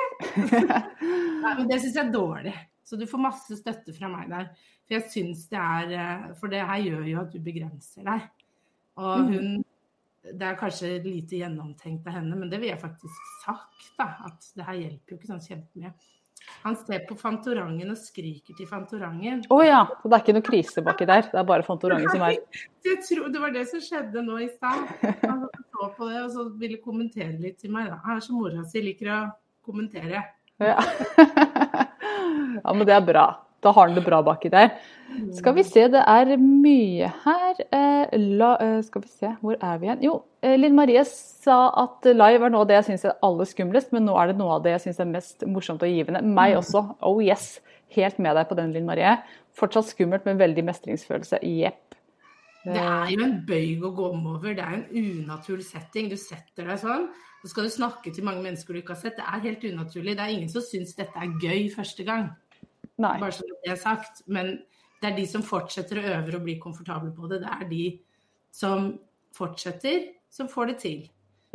[1.42, 2.54] Nei, men det syns jeg er dårlig.
[2.86, 4.48] Så du får masse støtte fra meg der.
[4.86, 8.28] For jeg syns det er eh, For det her gjør jo at du begrenser deg.
[9.02, 9.32] Og mm.
[9.34, 9.64] hun
[10.26, 14.10] Det er kanskje lite gjennomtenkt av henne, men det vil jeg faktisk sagt, da.
[14.26, 15.92] At det her hjelper jo ikke sånn kjempemye.
[16.62, 19.44] Han ser på Fantorangen og skriker til Fantorangen.
[19.50, 19.82] Å oh, ja.
[20.02, 21.28] Så det er ikke noe krise baki der?
[21.30, 22.36] Det er bare Fantorangen som er
[22.86, 24.86] Jeg tror Det var det som skjedde nå i stad.
[25.22, 27.90] Han så på det og så ville kommentere litt til meg.
[27.92, 28.00] Da.
[28.06, 29.20] Han er som mora si, liker å
[29.66, 30.22] kommentere.
[30.62, 30.78] Ja.
[32.64, 33.26] ja, men det er bra.
[33.66, 34.70] Da har han det bra baki der.
[35.34, 37.60] Skal vi se, det er mye her.
[37.74, 40.04] Eh, la, eh, skal vi se, hvor er vi igjen?
[40.06, 43.48] Jo, eh, Linn Marie sa at live er noe av det jeg syns er aller
[43.48, 46.22] skumlest, men nå er det noe av det jeg syns er mest morsomt og givende.
[46.22, 46.60] Meg mm.
[46.62, 46.84] også.
[47.06, 47.56] Oh yes.
[47.96, 49.16] Helt med deg på den, Linn Marie.
[49.56, 51.42] Fortsatt skummelt, men veldig mestringsfølelse.
[51.42, 51.98] Jepp.
[52.66, 54.54] Det er jo en bøyg å gå over.
[54.54, 56.10] Det er en unaturlig setting.
[56.10, 57.06] Du setter deg sånn,
[57.42, 59.18] så skal du snakke til mange mennesker du ikke har sett.
[59.18, 60.16] Det er helt unaturlig.
[60.18, 62.32] Det er ingen som syns dette er gøy første gang.
[63.02, 63.16] Nei.
[63.20, 64.22] Bare så det er sagt.
[64.26, 64.54] Men
[65.02, 67.42] det er de som fortsetter å øve og bli komfortable på det.
[67.44, 67.84] Det er de
[68.56, 68.94] som
[69.36, 71.00] fortsetter, som får det til.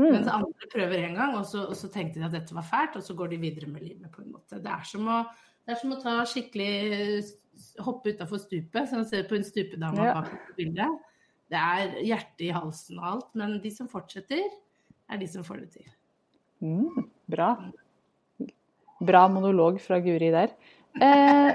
[0.02, 0.08] Mm.
[0.16, 2.98] Mens andre prøver en gang, og så, og så, tenkte de at dette var fælt,
[2.98, 4.10] og så går de videre med livet.
[4.14, 4.62] på en måte.
[4.62, 5.22] Det er som å,
[5.70, 7.38] er som å ta skikkelig
[7.84, 10.14] Hoppe utafor stupet, som man ser på en stupedame ja.
[10.16, 11.02] bak bildet.
[11.52, 14.46] Det er hjertet i halsen og alt, men de som fortsetter,
[15.12, 15.90] er de som får det til.
[16.64, 17.50] Mm, bra.
[19.04, 20.56] Bra monolog fra Guri der.
[21.00, 21.52] Eh,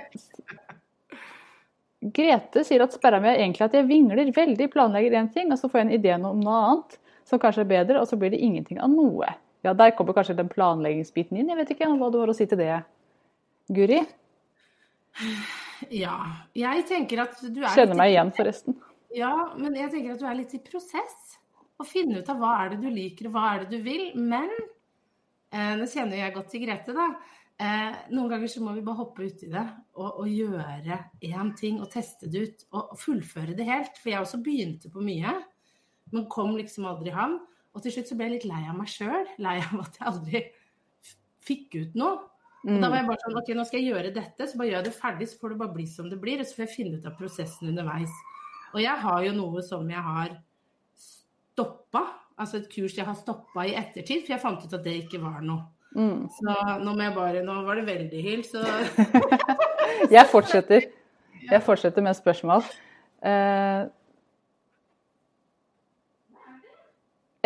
[2.16, 5.58] Grete sier at sperra mi er egentlig at jeg vingler veldig, planlegger én ting, og
[5.58, 8.30] så får jeg en idé om noe annet som kanskje er bedre, og så blir
[8.30, 9.32] det ingenting av noe.
[9.66, 11.48] Ja, Der kommer kanskje den planleggingsbiten inn.
[11.50, 12.84] Jeg vet ikke hva du har å si til det,
[13.74, 13.98] Guri?
[15.90, 16.16] Ja,
[16.54, 18.76] jeg tenker at du er Kjenner meg igjen, forresten.
[19.16, 21.36] Ja, men jeg tenker at du er litt i prosess.
[21.76, 24.12] Å finne ut av hva er det du liker, og hva er det du vil.
[24.16, 24.48] Men
[25.50, 27.10] eh, nå kjenner jeg godt til Grete, da.
[27.56, 29.62] Eh, noen ganger så må vi bare hoppe uti det
[29.96, 32.64] og, og gjøre én ting og teste det ut.
[32.76, 33.96] Og, fullføre det helt.
[34.02, 35.34] For jeg også begynte på mye,
[36.12, 37.38] men kom liksom aldri i havn.
[37.76, 39.28] Og til slutt så ble jeg litt lei av meg sjøl.
[39.42, 40.42] Lei av at jeg aldri
[41.46, 42.16] fikk ut noe.
[42.66, 44.80] Og da var jeg bare sånn OK, nå skal jeg gjøre dette, så bare gjør
[44.80, 46.40] jeg det ferdig, så får det bare bli som det blir.
[46.42, 48.14] Og så får jeg finne ut av prosessen underveis.
[48.72, 50.34] Og jeg har jo noe som jeg har
[50.98, 52.02] stoppa.
[52.36, 55.22] Altså et kurs jeg har stoppa i ettertid, for jeg fant ut at det ikke
[55.22, 55.70] var noe.
[55.96, 56.26] Mm.
[56.34, 58.60] Så nå må jeg bare Nå var det veldig hyl, så
[60.16, 60.88] Jeg fortsetter.
[61.46, 62.64] Jeg fortsetter med spørsmål.
[63.24, 63.86] Uh,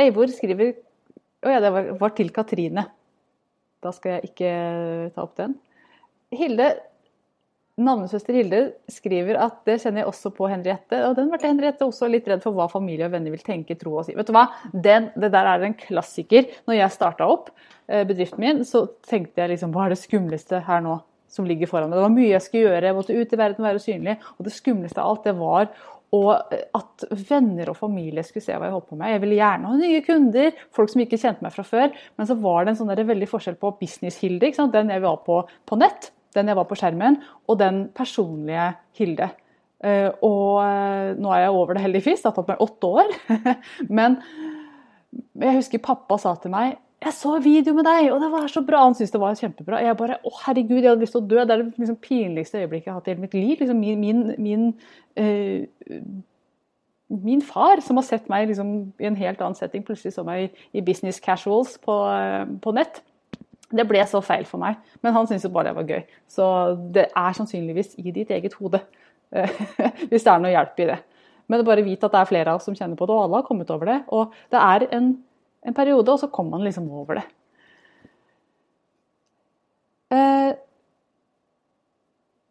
[0.01, 2.85] Eivor skriver Å oh ja, det var, var, til Katrine.
[3.81, 4.51] Da skal jeg ikke
[5.15, 5.55] ta opp den.
[6.37, 6.67] Hilde,
[7.81, 11.03] Navnesøster Hilde skriver at det kjenner jeg også på Henriette.
[11.07, 13.95] Og den ble Henriette også litt redd for hva familie og venner vil tenke, tro
[14.01, 14.17] og si.
[14.19, 14.49] Vet du hva?
[14.73, 16.51] Den, det der er en klassiker.
[16.69, 17.53] Når jeg starta opp
[17.89, 20.99] eh, bedriften min, så tenkte jeg liksom hva er det skumleste her nå
[21.31, 22.01] som ligger foran meg?
[22.01, 24.19] Det var mye jeg skulle gjøre, jeg måtte ut i verden, være synlig.
[24.37, 25.73] Og det skumleste av alt, det var
[26.17, 29.15] og eh, at venner og familie skulle se hva jeg holdt på med.
[29.15, 31.93] Jeg ville gjerne ha nye kunder, folk som ikke kjente meg fra før.
[32.19, 35.79] Men så var det en sånn veldig forskjell på business-Hilde, den jeg var på på
[35.79, 39.31] nett, den jeg var på skjermen, og den personlige Hilde.
[39.81, 43.15] Uh, og uh, nå er jeg over det heldigvis, det har tatt meg åtte år.
[43.99, 44.21] Men
[45.41, 48.61] jeg husker pappa sa til meg jeg så video med deg, og det var så
[48.65, 48.83] bra.
[48.85, 49.79] Han syntes det var kjempebra.
[49.81, 51.39] Jeg bare Å, herregud, jeg hadde lyst til å dø.
[51.39, 53.55] Det er det liksom pinligste øyeblikket jeg har hatt i hele mitt liv.
[53.63, 54.67] Liksom min, min, min,
[55.17, 56.03] uh,
[57.25, 60.53] min, far, som har sett meg liksom, i en helt annen setting, plutselig så meg
[60.77, 61.97] i business casuals på,
[62.61, 63.01] på nett.
[63.71, 66.03] Det ble så feil for meg, men han syntes jo bare det var gøy.
[66.31, 66.47] Så
[66.95, 68.83] det er sannsynligvis i ditt eget hode,
[70.11, 71.01] hvis det er noe hjelp i det.
[71.51, 73.41] Men bare vit at det er flere av oss som kjenner på det, og alle
[73.41, 74.01] har kommet over det.
[74.15, 75.13] Og det er en,
[75.67, 77.25] en periode, og så kommer man liksom over det.
[80.15, 80.51] Eh,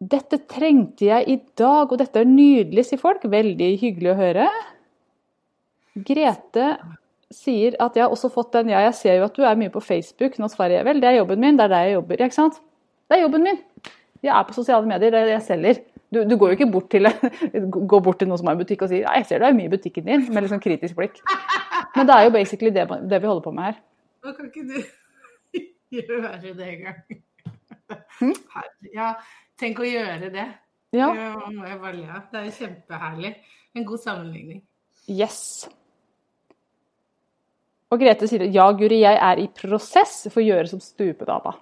[0.00, 3.24] dette trengte jeg i dag, og dette er nydelig, sier folk.
[3.28, 4.48] Veldig hyggelig å høre.
[6.08, 6.70] Grete
[7.30, 9.72] sier at jeg har også fått den Ja, jeg ser jo at du er mye
[9.72, 10.38] på Facebook.
[10.38, 12.24] Nå svarer jeg vel, det er jobben min, det er der jeg jobber.
[12.26, 12.60] Ikke sant?
[13.08, 13.60] Det er jobben min.
[14.22, 15.82] Jeg er på sosiale medier, det er det jeg selger.
[16.10, 17.06] Du, du går jo ikke bort til,
[17.92, 19.54] går bort til noen som har en butikk og sier «Ja, 'jeg ser du er
[19.54, 21.20] mye i butikken din', med sånn kritisk blikk.
[21.96, 23.76] Men det er jo basically det, det vi holder på med her.
[24.24, 24.78] da kan ikke du
[25.96, 26.98] gjøre det engang.
[28.18, 28.34] Hm?
[28.94, 29.14] Ja,
[29.58, 30.48] tenk å gjøre det.
[30.92, 31.12] Ja.
[31.14, 33.36] Det er jo kjempeherlig.
[33.74, 34.64] En god sammenligning.
[35.08, 35.70] Yes.
[37.90, 41.56] Og Grete sier ja, Guri, jeg er i prosess for å gjøre som stupedama.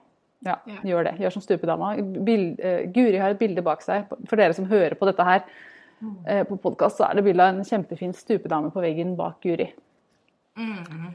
[0.45, 0.77] Ja, Ja.
[0.87, 1.14] gjør det.
[1.23, 1.95] Gjør som stupedama.
[2.25, 4.05] Bild, uh, Guri har et bilde bak seg.
[4.29, 5.41] For dere som hører på dette her
[6.05, 9.71] uh, på podkast, så er det bilde av en kjempefin stupedame på veggen bak Guri.
[10.59, 11.14] Mm.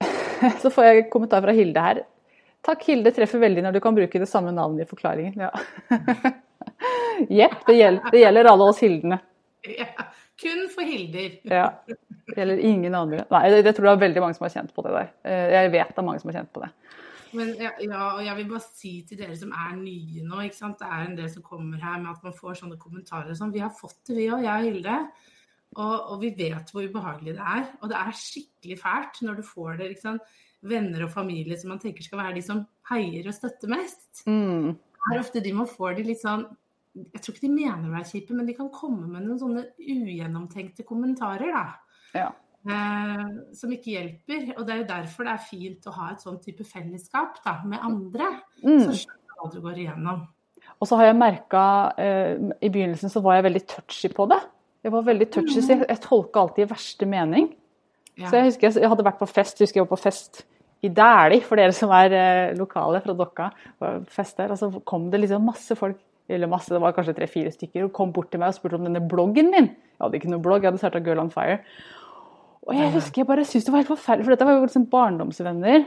[0.62, 2.02] Så får jeg kommentar fra Hilde her.
[2.62, 5.34] Takk, Hilde treffer veldig når du kan bruke det samme navnet i forklaringen.
[5.40, 5.50] Ja.
[7.40, 7.78] Jepp, det,
[8.12, 9.18] det gjelder alle oss Hildene.
[9.66, 9.88] Ja.
[10.38, 11.38] Kun for Hilder.
[11.50, 11.68] Ja.
[12.36, 13.24] Eller ingen andre.
[13.32, 15.12] Nei, det, det tror jeg er veldig mange som har kjent på det der.
[15.26, 16.70] Eh, Jeg vet det er mange som har kjent på det.
[17.36, 20.56] Men ja, ja, og jeg vil bare si til dere som er nye nå, ikke
[20.56, 20.78] sant?
[20.80, 23.52] det er en del som kommer her med at man får sånne kommentarer og sånn.
[23.52, 25.00] Vi har fått det, vi òg, jeg og Hilde.
[25.76, 27.66] Og, og vi vet hvor ubehagelig det er.
[27.82, 30.16] Og det er skikkelig fælt når du får det, liksom,
[30.68, 34.24] venner og familie som man tenker skal være de som heier og støtter mest.
[34.26, 34.72] Mm.
[34.78, 36.46] Det er ofte de man får de litt sånn
[37.14, 39.64] Jeg tror ikke de mener å være kjipe, men de kan komme med noen sånne
[39.78, 41.64] ugjennomtenkte kommentarer, da.
[42.16, 42.28] Ja.
[42.68, 44.50] Eh, som ikke hjelper.
[44.56, 47.60] Og det er jo derfor det er fint å ha et sånn type fellesskap da,
[47.68, 48.32] med andre.
[48.64, 48.82] Mm.
[48.82, 50.26] Så skjønner du hva du går igjennom.
[50.78, 51.62] Og så har jeg merka
[51.98, 54.40] eh, I begynnelsen så var jeg veldig touchy på det.
[54.84, 57.48] Jeg var veldig touchy, så jeg, jeg tolka alltid i verste mening.
[58.18, 58.28] Ja.
[58.28, 60.42] Så jeg husker jeg, jeg hadde vært på fest, husker jeg var på fest
[60.86, 63.48] i Dæhlie, for dere som er eh, lokale fra Dokka.
[64.14, 67.52] Fest der, og så kom det liksom masse folk, eller masse, det var kanskje tre-fire
[67.54, 69.70] stykker, og kom bort til meg og spurte om denne bloggen min.
[69.72, 71.62] Jeg hadde ikke noe blogg, jeg hadde starta Girl on Fire.
[72.68, 74.90] Og jeg husker jeg bare syntes det var helt forferdelig, for dette var jo liksom
[74.92, 75.86] barndomsvenner.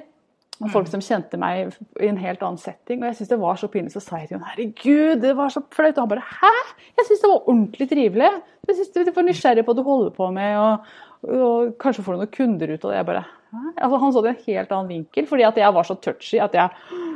[0.61, 2.99] Og folk som kjente meg i en helt annen setting.
[3.01, 3.93] Og jeg syntes det var så pinlig.
[3.95, 5.95] Så sa jeg til henne, herregud, det var så flaut.
[5.95, 6.51] Og han bare hæ?
[6.99, 8.29] Jeg syntes det var ordentlig trivelig.
[8.69, 10.91] Jeg synes du var nysgjerrig på hva du holder på med, og,
[11.33, 12.99] og kanskje får du noen kunder ut av det.
[12.99, 13.23] Jeg bare?
[13.51, 16.39] Altså, han så det i en helt annen vinkel, fordi at jeg var så touchy
[16.43, 16.69] at jeg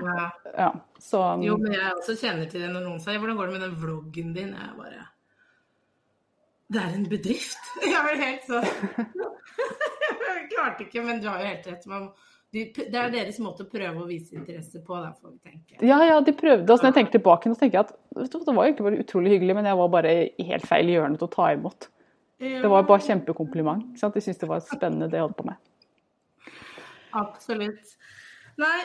[0.04, 0.30] Ja.
[0.56, 0.70] Ja,
[1.00, 3.62] så Jo, men jeg også kjenner til det når noen sier 'hvordan går det med
[3.62, 4.56] den vloggen din'?
[4.56, 5.08] Jeg bare
[6.72, 7.60] Det er en bedrift.
[7.94, 11.86] Jeg var helt sånn Jeg klarte ikke, men du har jo helt rett.
[11.86, 12.10] Man,
[12.52, 15.86] de, det er deres måte å prøve å vise interesse på, da får vi tenke.
[15.86, 16.72] Ja, ja, de prøvde.
[16.72, 18.74] Og så når jeg tenker tilbake, så tenker jeg at vet du, det var jo
[18.74, 21.52] ikke bare utrolig hyggelig, men jeg var bare i helt feil hjørne til å ta
[21.54, 21.90] imot.
[22.40, 23.94] Det var bare kjempekompliment.
[23.96, 25.60] De syntes det var spennende det jeg holdt på med.
[27.16, 27.96] Absolutt.
[28.62, 28.80] Nei,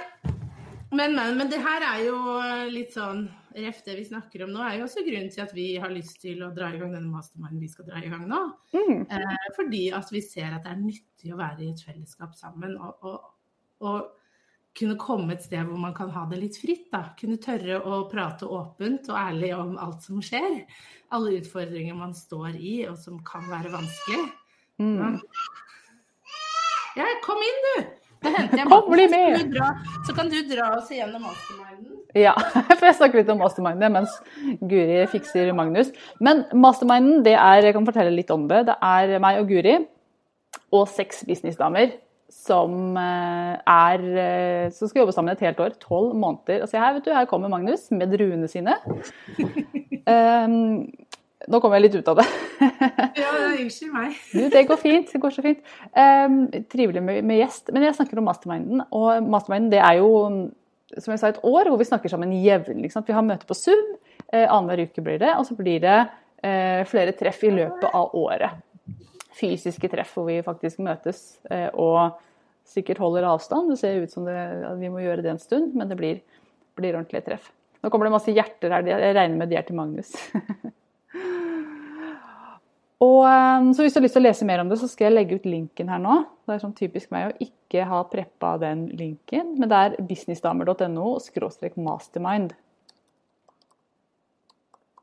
[0.90, 2.16] men, men, men det her er jo
[2.72, 5.64] litt sånn Ref det vi snakker om nå, er jo også grunnen til at vi
[5.82, 8.38] har lyst til å dra i gang denne masterminden vi skal dra i gang nå.
[8.70, 9.00] Mm.
[9.10, 12.76] Eh, fordi at vi ser at det er nyttig å være i et fellesskap sammen.
[12.78, 13.32] Og, og,
[13.82, 16.86] og kunne komme et sted hvor man kan ha det litt fritt.
[16.94, 17.02] da.
[17.18, 20.60] Kunne tørre å prate åpent og ærlig om alt som skjer.
[21.10, 24.28] Alle utfordringer man står i, og som kan være vanskelig.
[24.78, 25.18] Mm.
[26.98, 27.99] Ja, kom inn, du!
[28.20, 29.56] Da henter jeg Kom, bli med.
[30.06, 31.96] Så kan du dra oss igjennom masterminden.
[32.18, 32.34] Ja,
[32.78, 34.16] for jeg snakker litt om masterminden mens
[34.60, 35.92] Guri fikser Magnus.
[36.20, 38.64] Men masterminden, det er, jeg kan fortelle litt om det.
[38.68, 39.78] Det er meg og Guri
[40.74, 41.96] og seks businessdamer
[42.30, 45.74] som eh, er eh, som skal jobbe sammen et helt år.
[45.82, 46.64] Tolv måneder.
[46.64, 48.76] Og se her, vet du, her kommer Magnus med druene sine.
[50.06, 50.86] Um,
[51.48, 52.28] nå kommer jeg litt ut av det.
[53.20, 54.16] Ja, unnskyld meg.
[54.36, 55.10] Du, det går fint.
[55.12, 55.60] Det går så fint.
[55.96, 57.70] Um, trivelig med, med gjest.
[57.72, 58.82] Men jeg snakker om masterminden.
[58.96, 60.10] Og masterminden det er jo,
[60.96, 62.92] som jeg sa, et år hvor vi snakker sammen jevnlig.
[62.92, 63.94] Vi har møte på Zoom.
[64.28, 65.32] Uh, Annenhver uke blir det.
[65.38, 68.60] Og så blir det uh, flere treff i løpet av året.
[69.40, 72.20] Fysiske treff hvor vi faktisk møtes uh, og
[72.68, 73.72] sikkert holder avstand.
[73.72, 74.36] Det ser ut som det,
[74.68, 76.20] at vi må gjøre det en stund, men det blir,
[76.78, 77.48] blir ordentlige treff.
[77.80, 78.84] Nå kommer det masse hjerter her.
[78.92, 80.12] Jeg regner med de er til Magnus.
[83.00, 85.08] Og, um, så hvis du har lyst til å lese mer om det, så skal
[85.08, 86.18] jeg legge ut linken her nå.
[86.44, 91.14] Det er sånn typisk meg å ikke ha preppa den linken, men det er businessdamer.no
[91.24, 92.52] skråstrek mastermind.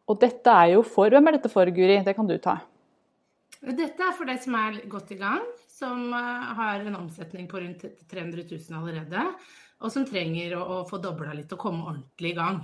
[0.08, 1.98] Og dette er jo for Hvem er dette for, Guri?
[2.06, 2.60] Det kan du ta.
[3.58, 7.63] Dette er for deg som er godt i gang, som eh, har en omsetning på
[7.63, 9.26] rundt 300 000 allerede,
[9.82, 12.62] og som trenger å få dobla litt og komme ordentlig i gang.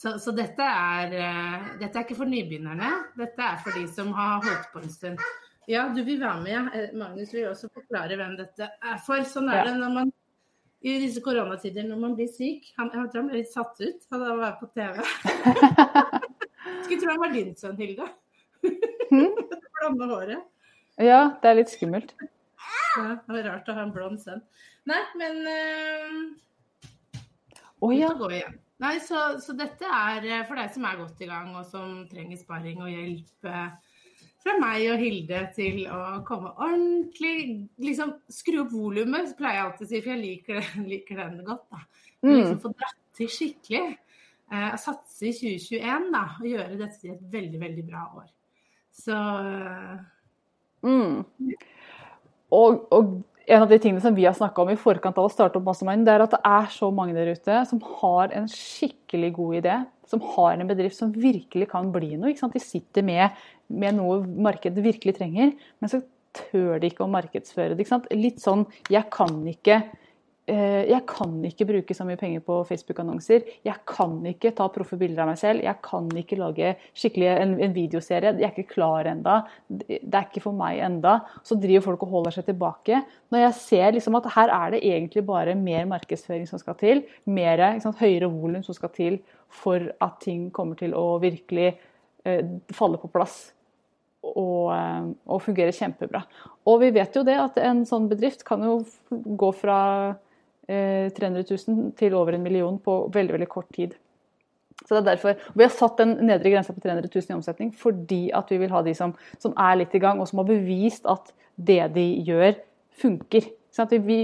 [0.00, 2.88] Så, så dette, er, eh, dette er ikke for nybegynnerne,
[3.20, 5.24] dette er for de som har holdt på en stund.
[5.68, 6.70] Ja, du vil være med.
[6.72, 9.20] Eh, Magnus vil også forklare hvem dette er for.
[9.28, 10.12] Sånn er det når man
[10.80, 12.70] i disse koronatider når man blir syk.
[12.78, 15.02] Han, jeg tror han ble litt satt ut av å være på TV.
[16.86, 18.08] Skulle tro han var din sønn, Hilde.
[19.10, 19.36] Hmm?
[19.76, 20.48] Blonde håret.
[20.96, 22.16] Ja, det er litt skummelt.
[22.96, 24.40] Ja, det var rart å ha en blond sønn.
[24.88, 27.20] Nei, men uh,
[27.84, 28.10] Å ja.
[28.80, 32.04] Nei, så, så, dette er eh, for deg som er godt i gang og som
[32.08, 33.96] trenger sparring og hjelp eh,
[34.40, 39.84] fra meg og Hilde til å komme ordentlig liksom Skru opp volumet, pleier jeg alltid
[39.86, 41.66] å si, for jeg liker, liker den godt.
[41.68, 41.82] da.
[42.24, 42.32] Mm.
[42.32, 43.98] Liksom Få dratt til skikkelig.
[44.50, 48.30] Eh, satse i 2021 da, og gjøre dette til et veldig, veldig bra år.
[49.00, 49.16] Så
[50.82, 51.20] mm.
[52.56, 53.12] og, og
[53.46, 55.66] en av de tingene som vi har snakka om i forkant av å starte opp
[55.66, 59.58] Mastermind, det er at det er så mange der ute som har en skikkelig god
[59.62, 59.78] idé.
[60.10, 62.34] Som har en bedrift som virkelig kan bli noe.
[62.34, 63.36] De sitter med,
[63.70, 66.02] med, noe markedet virkelig trenger, men så
[66.36, 67.86] tør de ikke å markedsføre det.
[68.14, 69.82] Litt sånn 'jeg kan ikke'
[70.50, 73.44] jeg kan ikke bruke så mye penger på Facebook-annonser.
[73.66, 75.64] Jeg kan ikke ta proffe bilder av meg selv.
[75.64, 78.32] Jeg kan ikke lage skikkelig en, en videoserie.
[78.40, 79.40] Jeg er ikke klar enda.
[79.68, 81.18] Det er ikke for meg enda.
[81.46, 83.02] Så driver folk og holder seg tilbake.
[83.30, 87.04] Når jeg ser liksom at her er det egentlig bare mer markedsføring som skal til,
[87.30, 91.72] mer, sant, høyere volum som skal til for at ting kommer til å virkelig
[92.24, 92.42] eh,
[92.74, 93.50] falle på plass
[94.22, 96.22] og, eh, og fungere kjempebra.
[96.70, 99.78] Og vi vet jo det at en sånn bedrift kan jo gå fra
[100.68, 103.96] 300 eh, 000 til over en million på veldig, veldig kort tid.
[104.86, 107.72] Så det er derfor, Vi har satt den nedre grensa på 300 000 i omsetning
[107.76, 110.48] fordi at vi vil ha de som, som, er litt i gang, og som har
[110.48, 112.54] bevist at det de gjør,
[113.00, 113.46] funker.
[113.90, 114.18] Vi,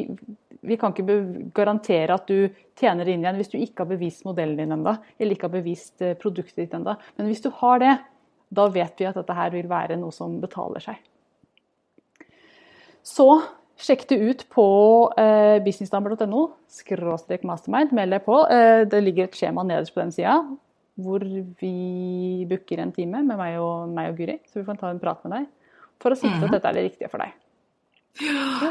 [0.60, 4.56] vi, kan ikke garantere at du tjener inn igjen hvis du ikke har bevist modellen
[4.58, 6.96] din enda, eller ikke har bevist eh, produktet ditt enda.
[7.16, 7.94] Men hvis du har det,
[8.48, 10.98] da vet vi at dette her vil være noe som betaler seg.
[13.06, 13.28] Så
[13.76, 14.66] Sjekk det ut på
[15.20, 17.92] eh, businessdamer.no skråstrek mastermind.
[17.96, 18.38] Meld deg på.
[18.52, 20.38] Eh, det ligger et skjema nederst på den sida
[20.96, 21.20] hvor
[21.60, 25.00] vi booker en time med meg og, meg og Guri, så vi kan ta en
[25.02, 25.48] prat med deg
[26.00, 26.54] for å sikre at mhm.
[26.54, 27.34] dette er det riktige for deg.
[28.24, 28.70] Ja,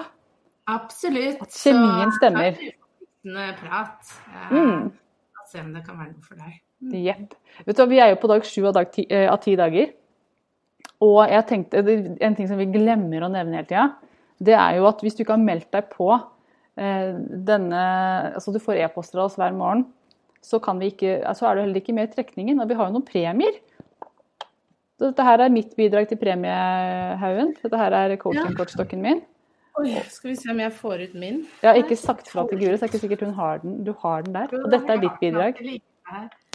[0.73, 1.41] absolutt.
[1.45, 2.57] At kjemien stemmer.
[3.25, 4.15] Så prat.
[4.49, 4.89] Mm.
[5.49, 6.57] Se om det kan være noe for deg.
[6.81, 6.95] Mm.
[7.03, 7.37] Yep.
[7.67, 9.93] Vet du, vi er jo på dag sju av, dag ti, eh, av ti dager.
[11.05, 13.87] Og jeg tenkte, en ting som vi glemmer å nevne hele tida,
[14.43, 17.12] det er jo at hvis du ikke har meldt deg på eh,
[17.48, 17.84] denne
[18.34, 19.86] Altså du får e-poster av oss hver morgen,
[20.45, 22.60] så, ikke, altså er du heller ikke med i trekningen.
[22.62, 23.56] Og vi har jo noen premier.
[24.95, 27.56] Så dette her er mitt bidrag til premiehaugen.
[27.63, 29.24] Dette her er coaching-kortstokken min.
[29.76, 31.41] Oi, skal vi se om jeg får ut min.
[31.60, 33.82] Jeg har ikke sagt fra til Guri, så det er ikke sikkert hun har den.
[33.84, 34.54] Du har den der.
[34.62, 35.60] Og dette er ditt bidrag.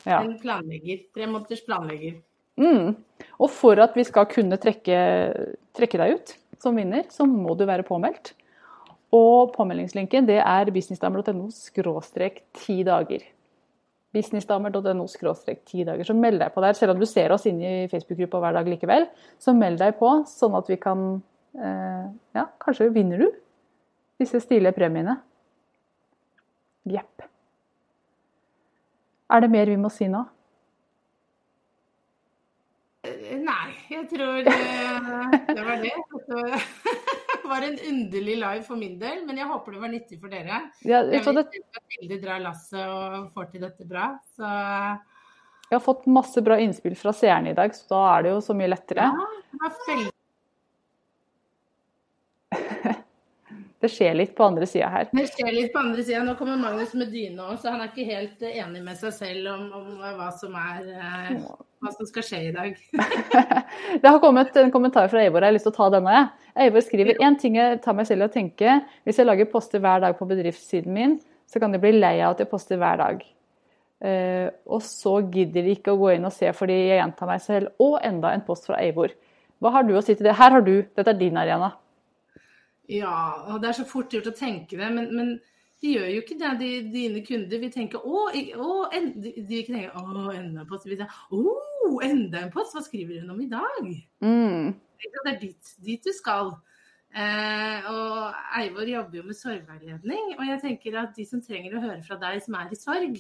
[0.08, 1.02] En planlegger.
[1.16, 2.14] Tre måneders planlegger.
[2.60, 2.94] Mm.
[3.36, 5.02] Og for at vi skal kunne trekke,
[5.76, 8.34] trekke deg ut, som vinner, så må du være påmeldt.
[9.16, 13.24] Og påmeldingslinken det er businessdamer.no skråstrek ti dager.
[14.14, 16.06] Businessdamer.no skråstrek ti dager.
[16.06, 16.76] Så meld deg på der.
[16.78, 19.06] Selv om du ser oss inne i Facebook-gruppa hver dag likevel,
[19.42, 21.06] så meld deg på, sånn at vi kan
[21.58, 22.06] eh,
[22.38, 23.28] Ja, kanskje vinner du
[24.20, 25.16] disse stilige premiene.
[26.90, 27.24] Jepp.
[29.30, 30.24] Er det mer vi må si nå?
[33.90, 35.94] Jeg tror det var det.
[36.26, 40.30] Det var en underlig live for min del, men jeg håper det var nyttig for
[40.30, 40.60] dere.
[40.86, 41.56] Ja, jeg vet at
[41.96, 44.12] Hilde drar lasset og får til dette bra.
[44.36, 48.34] Så Jeg har fått masse bra innspill fra seerne i dag, så da er det
[48.36, 49.10] jo så mye lettere.
[49.10, 50.09] Ja, det var veldig
[53.80, 55.08] Det skjer litt på andre sida her.
[55.16, 56.20] Det skjer litt på andre sida.
[56.26, 59.50] Nå kommer Magnus med dyne òg, så han er ikke helt enig med seg selv
[59.54, 59.88] om, om
[60.18, 61.48] hva som er eh,
[61.80, 62.76] hva som skal skje i dag.
[64.02, 66.22] det har kommet en kommentar fra Eivor, jeg har lyst til å ta denne.
[66.60, 68.78] Eivor skriver en ting jeg tar meg selv i å tenke.
[69.08, 71.16] Hvis jeg lager poster hver dag på bedriftssiden min,
[71.48, 73.24] så kan de bli lei av at jeg poster hver dag.
[74.00, 77.42] Uh, og så gidder de ikke å gå inn og se fordi jeg gjentar meg
[77.44, 77.72] selv.
[77.80, 79.16] Og enda en post fra Eivor.
[79.60, 80.36] Hva har du å si til det?
[80.36, 81.74] Her har du, dette er din arena.
[82.90, 83.14] Ja,
[83.52, 85.34] og det er så fort gjort å tenke det, men, men
[85.80, 87.60] de gjør jo ikke det, de, dine kunder.
[87.62, 90.88] vil tenke å, å en, de, ikke tenker å, enda en post.
[90.90, 91.44] Å,
[92.04, 93.92] enda en post, hva skriver hun om i dag?
[94.24, 94.74] Mm.
[95.00, 96.52] Det er dit, dit du skal.
[97.10, 101.82] Eh, og Eivor jobber jo med sorgveiledning, og jeg tenker at de som trenger å
[101.82, 103.16] høre fra deg som er i sorg,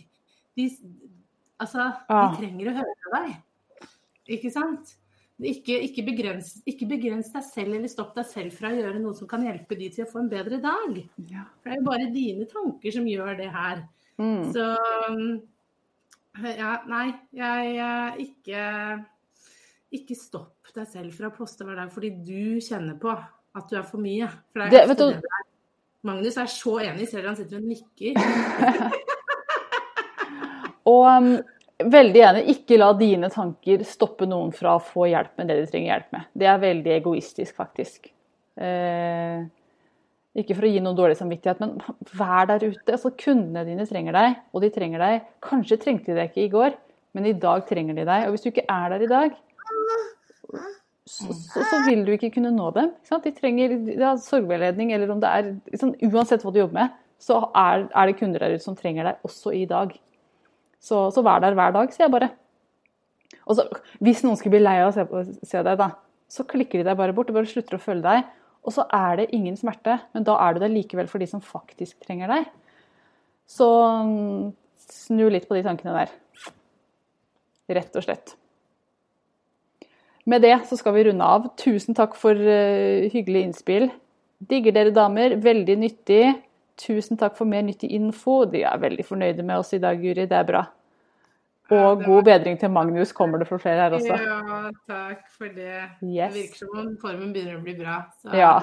[0.58, 0.66] de,
[1.58, 2.28] altså, ah.
[2.28, 3.88] de trenger å høre fra deg.
[4.36, 4.94] Ikke sant?
[5.40, 9.16] Ikke, ikke, begrens, ikke, begrens, deg selv eller stopp deg selv fra å gjøre noe
[9.16, 10.98] som kan hjelpe de til å få en bedre dag.
[11.30, 11.46] Ja.
[11.60, 13.84] For det er jo bare dine tanker som gjør det her.
[14.20, 14.50] Mm.
[14.52, 14.66] Så
[16.44, 18.64] ja, nei, jeg, jeg ikke
[19.96, 23.78] Ikke stopp deg selv fra å poste hver dag fordi du kjenner på at du
[23.80, 24.28] er for mye.
[24.52, 25.30] For det er det, vet du...
[26.06, 28.14] Magnus er så enig, selv om han sitter og nikker.
[30.92, 31.32] og um,
[31.80, 32.42] Veldig enig.
[32.54, 36.12] Ikke la dine tanker stoppe noen fra å få hjelp med det de trenger hjelp
[36.16, 36.28] med.
[36.36, 38.10] Det er veldig egoistisk, faktisk.
[38.60, 39.46] Eh,
[40.40, 41.78] ikke for å gi noen dårlig samvittighet, men
[42.18, 42.86] vær der ute.
[42.94, 45.24] Altså, kundene dine trenger deg, og de trenger deg.
[45.44, 46.76] Kanskje trengte de deg ikke i går,
[47.16, 48.26] men i dag trenger de deg.
[48.26, 49.38] Og hvis du ikke er der i dag,
[51.10, 52.92] så, så, så vil du ikke kunne nå dem.
[53.10, 57.42] De trenger ja, sorgveiledning, eller om det er liksom, Uansett hva du jobber med, så
[57.50, 59.92] er, er, det kunder der ute som trenger deg også i dag.
[60.80, 62.30] Så, så vær der hver dag, sier jeg bare.
[63.46, 63.66] Og så,
[64.00, 65.90] hvis noen skulle bli lei av å se, se deg, da,
[66.30, 67.30] så klikker de deg bare bort.
[67.32, 68.30] og bare slutter å følge deg.
[68.66, 71.44] Og så er det ingen smerte, men da er du der likevel for de som
[71.44, 72.50] faktisk trenger deg.
[73.48, 73.66] Så
[74.06, 74.50] mm,
[74.90, 76.12] snu litt på de tankene der.
[77.70, 78.34] Rett og slett.
[80.28, 81.48] Med det så skal vi runde av.
[81.58, 83.88] Tusen takk for uh, hyggelig innspill.
[84.50, 85.38] Digger dere damer.
[85.42, 86.24] Veldig nyttig.
[86.80, 88.44] Tusen takk for mer nyttig info.
[88.48, 90.26] De er veldig fornøyde med oss i dag, Guri.
[90.28, 90.66] Det er bra.
[91.70, 94.16] Og god bedring til Magnus kommer det for flere her også.
[94.16, 95.84] Ja, takk for det.
[96.02, 96.32] Yes.
[96.32, 98.00] Det virker som om formen begynner å bli bra.
[98.18, 98.56] Så ja.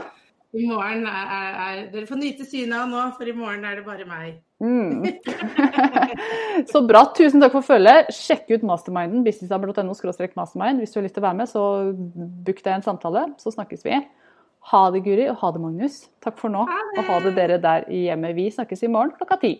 [0.51, 3.79] i morgen er, er, er, Dere får nyte synet av nå, for i morgen er
[3.79, 4.41] det bare meg.
[4.59, 5.05] Mm.
[6.73, 7.05] så bra.
[7.15, 8.11] Tusen takk for følget.
[8.17, 9.95] Sjekk ut masterminden, businessabel.no
[10.35, 10.83] mastermind.
[10.83, 11.65] Hvis du har lyst til å være med, så
[11.95, 14.01] book deg en samtale, så snakkes vi.
[14.67, 15.97] Ha det, Guri, og ha det, Magnus.
[16.23, 16.65] Takk for nå.
[16.67, 18.35] Og ha det dere der i hjemmet.
[18.35, 19.53] Vi snakkes i morgen klokka ti.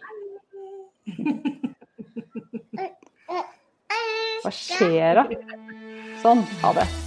[4.44, 5.28] Hva skjer da?
[6.24, 6.44] Sånn.
[6.64, 7.07] Ha det.